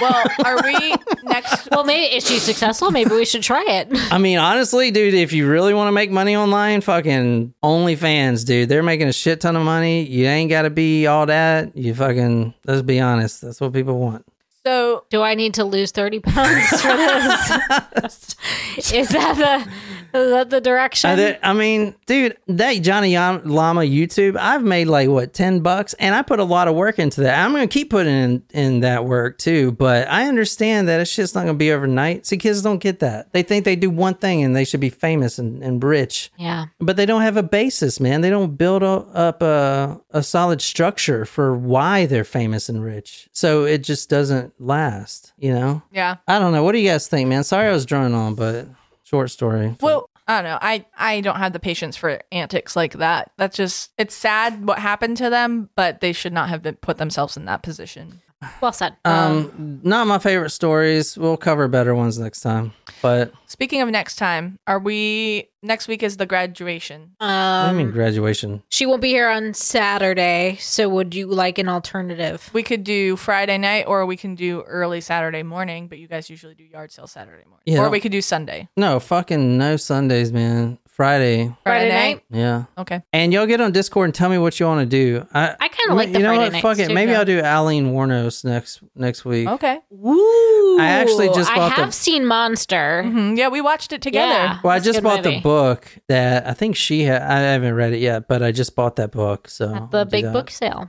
Well, 0.00 0.24
are 0.44 0.60
we 0.62 0.94
next? 1.22 1.68
well, 1.70 1.84
maybe 1.84 2.16
is 2.16 2.26
she 2.26 2.38
successful? 2.38 2.90
Maybe 2.90 3.10
we 3.12 3.24
should 3.24 3.42
try 3.42 3.64
it. 3.66 3.88
I 4.12 4.18
mean, 4.18 4.38
honestly, 4.38 4.90
dude, 4.90 5.14
if 5.14 5.32
you 5.32 5.48
really 5.48 5.72
want 5.72 5.88
to 5.88 5.92
make 5.92 6.10
money 6.10 6.36
online, 6.36 6.80
fucking 6.80 7.54
OnlyFans, 7.62 8.44
dude, 8.44 8.68
they're 8.68 8.82
making 8.82 9.08
a 9.08 9.12
shit 9.12 9.40
ton 9.40 9.56
of 9.56 9.64
money. 9.64 10.02
You 10.02 10.26
ain't 10.26 10.50
got 10.50 10.62
to 10.62 10.70
be 10.70 11.06
all 11.06 11.26
that. 11.26 11.74
You 11.76 11.94
fucking, 11.94 12.52
let's 12.66 12.82
be 12.82 13.00
honest, 13.00 13.40
that's 13.40 13.60
what 13.64 13.72
people 13.72 13.98
want. 13.98 14.24
So 14.66 15.04
Do 15.10 15.20
I 15.22 15.34
need 15.34 15.54
to 15.54 15.64
lose 15.64 15.90
thirty 15.90 16.20
pounds 16.20 16.68
for 16.80 16.88
this? 16.96 18.36
is 18.92 19.08
that 19.10 19.36
the 19.36 19.70
is 20.14 20.30
that 20.30 20.50
the 20.50 20.60
direction? 20.60 21.10
I, 21.10 21.16
thi- 21.16 21.38
I 21.42 21.52
mean, 21.52 21.94
dude, 22.06 22.36
that 22.46 22.72
Johnny 22.82 23.16
Llama 23.16 23.82
YouTube, 23.82 24.36
I've 24.36 24.62
made 24.62 24.86
like 24.86 25.08
what 25.08 25.32
ten 25.34 25.60
bucks, 25.60 25.94
and 25.94 26.14
I 26.14 26.22
put 26.22 26.38
a 26.40 26.44
lot 26.44 26.68
of 26.68 26.74
work 26.74 26.98
into 26.98 27.22
that. 27.22 27.44
I'm 27.44 27.52
gonna 27.52 27.66
keep 27.66 27.90
putting 27.90 28.12
in, 28.14 28.42
in 28.52 28.80
that 28.80 29.04
work 29.04 29.38
too, 29.38 29.72
but 29.72 30.08
I 30.08 30.26
understand 30.28 30.88
that 30.88 31.00
it's 31.00 31.14
just 31.14 31.34
not 31.34 31.42
gonna 31.42 31.54
be 31.54 31.72
overnight. 31.72 32.26
See, 32.26 32.36
kids 32.36 32.62
don't 32.62 32.78
get 32.78 33.00
that. 33.00 33.32
They 33.32 33.42
think 33.42 33.64
they 33.64 33.76
do 33.76 33.90
one 33.90 34.14
thing 34.14 34.42
and 34.42 34.54
they 34.54 34.64
should 34.64 34.80
be 34.80 34.90
famous 34.90 35.38
and, 35.38 35.62
and 35.62 35.82
rich, 35.82 36.30
yeah. 36.38 36.66
but 36.78 36.96
they 36.96 37.06
don't 37.06 37.22
have 37.22 37.36
a 37.36 37.42
basis, 37.42 38.00
man. 38.00 38.20
They 38.20 38.30
don't 38.30 38.56
build 38.56 38.82
a, 38.82 38.86
up 38.86 39.42
a 39.42 40.00
a 40.10 40.22
solid 40.22 40.62
structure 40.62 41.24
for 41.24 41.56
why 41.56 42.06
they're 42.06 42.24
famous 42.24 42.68
and 42.68 42.82
rich. 42.84 43.28
So 43.32 43.64
it 43.64 43.78
just 43.82 44.08
doesn't 44.08 44.54
last, 44.60 45.32
you 45.38 45.52
know. 45.52 45.82
yeah. 45.92 46.16
I 46.28 46.38
don't 46.38 46.52
know. 46.52 46.62
What 46.62 46.72
do 46.72 46.78
you 46.78 46.88
guys 46.88 47.08
think, 47.08 47.28
man? 47.28 47.44
Sorry 47.44 47.68
I 47.68 47.72
was 47.72 47.84
droning 47.84 48.14
on, 48.14 48.34
but 48.34 48.68
short 49.14 49.30
story. 49.30 49.76
Well, 49.80 50.10
I 50.26 50.42
don't 50.42 50.50
know. 50.50 50.58
I 50.60 50.84
I 50.98 51.20
don't 51.20 51.36
have 51.36 51.52
the 51.52 51.60
patience 51.60 51.96
for 51.96 52.20
antics 52.32 52.74
like 52.74 52.94
that. 52.94 53.30
That's 53.36 53.56
just 53.56 53.92
it's 53.96 54.14
sad 54.14 54.66
what 54.66 54.78
happened 54.78 55.18
to 55.18 55.30
them, 55.30 55.70
but 55.76 56.00
they 56.00 56.12
should 56.12 56.32
not 56.32 56.48
have 56.48 56.62
been 56.62 56.76
put 56.76 56.96
themselves 56.96 57.36
in 57.36 57.44
that 57.44 57.62
position. 57.62 58.20
Well 58.60 58.72
said. 58.72 58.96
Um, 59.04 59.80
not 59.82 60.06
my 60.06 60.18
favorite 60.18 60.50
stories. 60.50 61.16
We'll 61.18 61.36
cover 61.36 61.68
better 61.68 61.94
ones 61.94 62.18
next 62.18 62.40
time. 62.40 62.72
But 63.02 63.32
Speaking 63.46 63.82
of 63.82 63.88
next 63.90 64.16
time, 64.16 64.58
are 64.66 64.78
we 64.78 65.48
next 65.62 65.88
week 65.88 66.02
is 66.02 66.16
the 66.16 66.26
graduation? 66.26 67.10
I 67.20 67.68
Um, 67.68 67.76
mean 67.76 67.90
graduation. 67.90 68.62
she 68.70 68.86
won't 68.86 69.02
be 69.02 69.10
here 69.10 69.28
on 69.28 69.52
Saturday, 69.54 70.56
so 70.60 70.88
would 70.88 71.14
you 71.14 71.26
like 71.26 71.58
an 71.58 71.68
alternative? 71.68 72.50
We 72.52 72.62
could 72.62 72.82
do 72.84 73.16
Friday 73.16 73.58
night 73.58 73.84
or 73.86 74.06
we 74.06 74.16
can 74.16 74.34
do 74.34 74.62
early 74.62 75.00
Saturday 75.00 75.42
morning, 75.42 75.86
but 75.88 75.98
you 75.98 76.08
guys 76.08 76.28
usually 76.30 76.54
do 76.54 76.64
yard 76.64 76.90
sale 76.90 77.06
Saturday 77.06 77.44
morning. 77.44 77.62
Yeah. 77.66 77.80
Or 77.80 77.90
we 77.90 78.00
could 78.00 78.12
do 78.12 78.22
Sunday. 78.22 78.68
No, 78.76 78.98
fucking 78.98 79.56
no 79.58 79.76
Sundays, 79.76 80.32
man. 80.32 80.78
Friday. 80.94 81.52
Friday 81.64 81.88
night? 81.90 82.22
Yeah. 82.30 82.64
Okay. 82.78 83.02
And 83.12 83.32
y'all 83.32 83.46
get 83.46 83.60
on 83.60 83.72
Discord 83.72 84.04
and 84.06 84.14
tell 84.14 84.28
me 84.28 84.38
what 84.38 84.60
you 84.60 84.66
want 84.66 84.80
to 84.80 84.86
do. 84.86 85.26
I, 85.34 85.56
I 85.60 85.68
kinda 85.68 85.94
like 85.94 86.12
the 86.12 86.18
you 86.18 86.22
know 86.22 86.28
Friday 86.30 86.44
what? 86.44 86.52
nights 86.52 86.62
Fuck 86.62 86.78
it. 86.78 86.88
too, 86.88 86.94
Maybe 86.94 87.10
yeah. 87.10 87.18
I'll 87.18 87.24
do 87.24 87.40
Aileen 87.42 87.92
Wuornos 87.92 88.44
next 88.44 88.80
next 88.94 89.24
week. 89.24 89.48
Okay. 89.48 89.80
Woo! 89.90 90.78
I 90.78 90.86
actually 90.86 91.28
just 91.28 91.50
I 91.50 91.56
bought 91.56 91.74
the- 91.76 91.82
have 91.82 91.92
seen 91.94 92.24
Monster. 92.26 93.02
Mhm. 93.04 93.36
Yeah, 93.36 93.48
we 93.48 93.60
watched 93.60 93.92
it 93.92 94.02
together. 94.02 94.32
Yeah. 94.32 94.58
Well, 94.62 94.72
I 94.72 94.76
That's 94.78 94.86
a 94.86 94.88
just 94.92 94.96
good 94.98 95.04
bought 95.04 95.24
movie. 95.24 95.36
the 95.36 95.42
book 95.42 95.88
that 96.08 96.46
I 96.46 96.52
think 96.52 96.76
she 96.76 97.02
had. 97.02 97.22
I 97.22 97.40
haven't 97.40 97.74
read 97.74 97.92
it 97.92 97.98
yet, 97.98 98.28
but 98.28 98.42
I 98.44 98.52
just 98.52 98.76
bought 98.76 98.94
that 98.96 99.10
book. 99.10 99.48
So 99.48 99.70
At 99.74 99.74
I'll 99.82 99.86
the 99.88 100.04
do 100.04 100.10
big 100.10 100.24
that. 100.24 100.32
book 100.32 100.50
sale. 100.50 100.88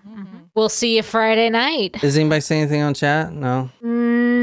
We'll 0.53 0.69
see 0.69 0.95
you 0.97 1.03
Friday 1.03 1.49
night. 1.49 1.93
Does 1.99 2.15
anybody 2.17 2.41
say 2.41 2.59
anything 2.61 2.81
on 2.81 2.93
chat? 2.93 3.33
No. 3.33 3.69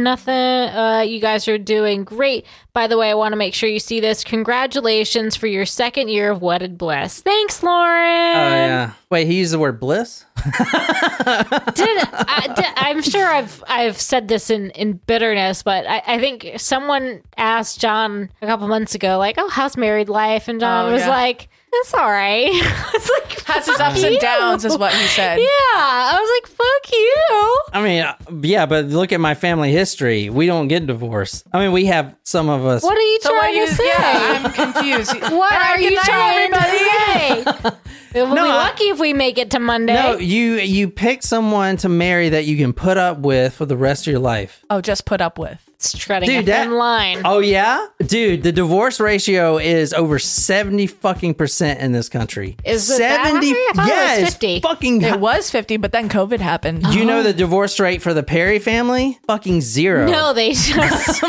Nothing. 0.02 0.34
Uh, 0.34 1.04
you 1.06 1.20
guys 1.20 1.46
are 1.48 1.58
doing 1.58 2.04
great. 2.04 2.44
By 2.72 2.86
the 2.86 2.96
way, 2.98 3.10
I 3.10 3.14
want 3.14 3.32
to 3.32 3.36
make 3.36 3.54
sure 3.54 3.68
you 3.68 3.78
see 3.78 4.00
this. 4.00 4.24
Congratulations 4.24 5.36
for 5.36 5.46
your 5.46 5.64
second 5.66 6.08
year 6.08 6.30
of 6.30 6.42
wedded 6.42 6.76
bliss. 6.78 7.20
Thanks, 7.22 7.62
Lauren. 7.62 8.36
Oh 8.36 8.54
yeah. 8.54 8.92
Wait, 9.10 9.26
he 9.26 9.34
used 9.38 9.52
the 9.52 9.58
word 9.58 9.78
bliss. 9.78 10.24
did, 10.44 11.98
I, 12.12 12.72
I'm 12.76 13.02
sure 13.02 13.26
I've 13.26 13.62
I've 13.68 14.00
said 14.00 14.28
this 14.28 14.50
in 14.50 14.70
in 14.70 14.94
bitterness, 15.06 15.62
but 15.62 15.86
I, 15.86 16.02
I 16.06 16.18
think 16.18 16.52
someone 16.56 17.22
asked 17.36 17.80
John 17.80 18.30
a 18.40 18.46
couple 18.46 18.66
months 18.68 18.94
ago, 18.94 19.18
like, 19.18 19.36
"Oh, 19.38 19.48
how's 19.48 19.76
married 19.76 20.08
life?" 20.08 20.48
And 20.48 20.60
John 20.60 20.86
Oh, 20.88 20.92
was 20.92 21.02
yeah. 21.02 21.08
like, 21.10 21.48
"It's 21.72 21.94
all 21.94 22.10
right." 22.10 22.48
it's 22.94 23.10
like 23.10 23.42
Has 23.46 23.66
its 23.68 23.76
"Fuck 23.78 23.92
ups 23.92 24.02
and 24.02 24.18
downs, 24.18 24.64
is 24.64 24.76
what 24.78 24.92
he 24.92 25.06
said. 25.08 25.38
Yeah, 25.38 25.46
I 25.46 26.18
was 26.20 26.30
like, 26.42 26.56
"Fuck 26.56 26.92
you." 26.92 27.58
I 27.72 27.82
mean, 27.82 28.02
uh, 28.02 28.14
yeah, 28.46 28.66
but 28.66 28.86
look 28.86 29.12
at 29.12 29.20
my 29.20 29.34
family 29.34 29.72
history. 29.72 30.30
We 30.30 30.46
don't 30.46 30.68
get 30.68 30.86
divorced. 30.86 31.44
I 31.52 31.58
mean, 31.60 31.72
we 31.72 31.86
have 31.86 32.14
some 32.24 32.48
of 32.48 32.64
us. 32.66 32.82
What 32.82 32.96
are 32.96 33.00
you 33.00 33.18
So 33.22 33.32
what 33.32 33.40
trying 33.40 33.54
are 33.54 33.60
you? 33.62 33.66
to 33.66 33.74
say? 33.74 33.86
Yeah, 33.88 34.42
I'm 34.44 34.52
confused. 34.52 35.12
what 35.22 35.32
All 35.32 35.38
right, 35.58 35.78
are 35.78 35.80
you 35.80 35.98
trying 36.02 36.52
everybody. 36.52 37.44
to 37.44 37.62
say? 37.62 37.70
We'll 38.14 38.26
be 38.28 38.34
No, 38.34 38.44
I- 38.46 38.54
lucky 38.68 38.84
if 38.84 38.98
we 38.98 39.12
make 39.12 39.38
it 39.38 39.50
to 39.52 39.58
Monday. 39.58 39.94
No, 39.94 40.18
you 40.18 40.54
you 40.54 40.88
pick 40.88 41.22
someone 41.22 41.76
to 41.78 41.88
marry 41.88 42.28
that 42.30 42.44
you 42.44 42.56
can 42.56 42.72
put 42.72 42.96
up 42.96 43.18
with 43.18 43.54
for 43.54 43.66
the 43.66 43.76
rest 43.76 44.06
of 44.06 44.10
your 44.10 44.20
life. 44.20 44.64
Oh, 44.70 44.80
just 44.80 45.04
put 45.04 45.20
up 45.20 45.38
with. 45.38 45.60
it's 45.74 45.96
treading 45.96 46.28
Dude, 46.28 46.48
a 46.48 46.52
thin 46.52 46.70
that- 46.70 46.76
line. 46.76 47.22
Oh 47.24 47.38
yeah, 47.40 47.86
dude, 48.06 48.42
the 48.42 48.52
divorce 48.52 49.00
ratio 49.00 49.58
is 49.58 49.92
over 49.92 50.18
seventy 50.18 50.86
fucking 50.86 51.34
percent 51.34 51.80
in 51.80 51.92
this 51.92 52.08
country. 52.08 52.56
Is 52.64 52.90
it 52.90 52.98
that 52.98 53.20
high? 53.20 53.28
I 53.28 53.32
thought 53.32 53.42
it 53.42 53.76
was 53.76 53.88
yeah, 53.88 54.14
it's 54.16 54.30
50. 54.34 54.60
fucking. 54.60 55.02
It 55.02 55.20
was 55.20 55.50
50, 55.50 55.76
but 55.78 55.92
then 55.92 56.08
COVID 56.08 56.38
happened. 56.40 56.86
you 56.94 57.04
know 57.04 57.20
oh. 57.20 57.22
the 57.22 57.32
divorce 57.32 57.80
rate 57.80 58.02
for 58.02 58.14
the 58.14 58.22
Perry 58.22 58.58
family? 58.58 59.18
Fucking 59.26 59.60
zero. 59.60 60.06
No, 60.06 60.32
they 60.32 60.52
just 60.52 61.20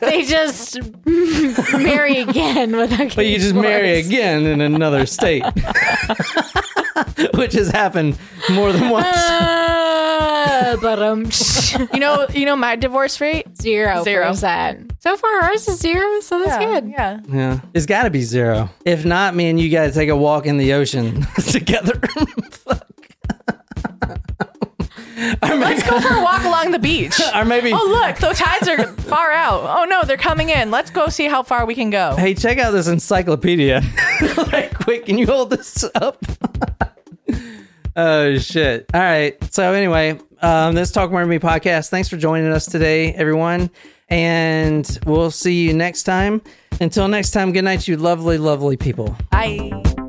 they 0.00 0.22
just 0.24 0.78
marry 1.72 2.18
again 2.20 2.76
without 2.76 3.14
but 3.16 3.26
you 3.26 3.38
just 3.38 3.54
marry 3.54 3.98
again 4.00 4.46
in 4.46 4.60
another 4.60 5.06
state, 5.06 5.42
which 7.34 7.52
has 7.54 7.70
happened 7.70 8.18
more 8.50 8.72
than 8.72 8.88
once. 8.90 9.06
Uh, 9.06 10.76
but 10.82 11.02
um, 11.02 11.24
You 11.94 12.00
know, 12.00 12.26
you 12.32 12.44
know 12.46 12.56
my 12.56 12.76
divorce 12.76 13.20
rate. 13.20 13.46
zero 13.60 14.02
Zero. 14.04 14.28
percent. 14.28 14.92
So 15.00 15.16
far, 15.16 15.42
ours 15.44 15.66
is 15.68 15.78
zero, 15.80 16.20
so 16.20 16.38
that's 16.44 16.58
good. 16.64 16.88
Yeah. 16.90 17.20
Yeah, 17.28 17.60
it's 17.74 17.86
got 17.86 18.02
to 18.04 18.10
be 18.10 18.22
zero. 18.22 18.68
If 18.84 19.04
not, 19.04 19.34
me 19.34 19.48
and 19.48 19.58
you 19.58 19.70
got 19.70 19.86
to 19.86 19.92
take 19.92 20.08
a 20.10 20.16
walk 20.16 20.46
in 20.46 20.56
the 20.58 20.74
ocean 20.74 21.26
together. 21.48 22.00
Or 25.42 25.56
maybe, 25.56 25.82
Go 25.82 26.00
for 26.00 26.14
a 26.14 26.22
walk 26.22 26.44
along 26.44 26.70
the 26.70 26.78
beach. 26.78 27.20
or 27.34 27.44
maybe 27.44 27.72
Oh, 27.72 27.86
look, 27.88 28.16
the 28.16 28.32
tides 28.32 28.68
are 28.68 28.86
far 29.02 29.32
out. 29.32 29.62
Oh 29.64 29.84
no, 29.84 30.02
they're 30.04 30.16
coming 30.16 30.48
in. 30.48 30.70
Let's 30.70 30.90
go 30.90 31.08
see 31.08 31.26
how 31.26 31.42
far 31.42 31.66
we 31.66 31.74
can 31.74 31.90
go. 31.90 32.16
Hey, 32.16 32.34
check 32.34 32.58
out 32.58 32.70
this 32.70 32.88
encyclopedia. 32.88 33.82
like, 34.36 34.74
quick, 34.74 35.06
can 35.06 35.18
you 35.18 35.26
hold 35.26 35.50
this 35.50 35.84
up? 35.94 36.24
oh 37.96 38.38
shit! 38.38 38.86
All 38.94 39.00
right. 39.00 39.36
So 39.52 39.72
anyway, 39.72 40.18
um, 40.40 40.74
this 40.74 40.90
Talk 40.90 41.10
Murder 41.10 41.26
to 41.26 41.30
Me 41.30 41.38
podcast. 41.38 41.90
Thanks 41.90 42.08
for 42.08 42.16
joining 42.16 42.50
us 42.50 42.66
today, 42.66 43.12
everyone, 43.12 43.70
and 44.08 44.98
we'll 45.06 45.30
see 45.30 45.64
you 45.66 45.74
next 45.74 46.04
time. 46.04 46.40
Until 46.80 47.08
next 47.08 47.32
time, 47.32 47.52
good 47.52 47.64
night, 47.64 47.86
you 47.86 47.96
lovely, 47.98 48.38
lovely 48.38 48.76
people. 48.78 49.16
Bye. 49.30 49.99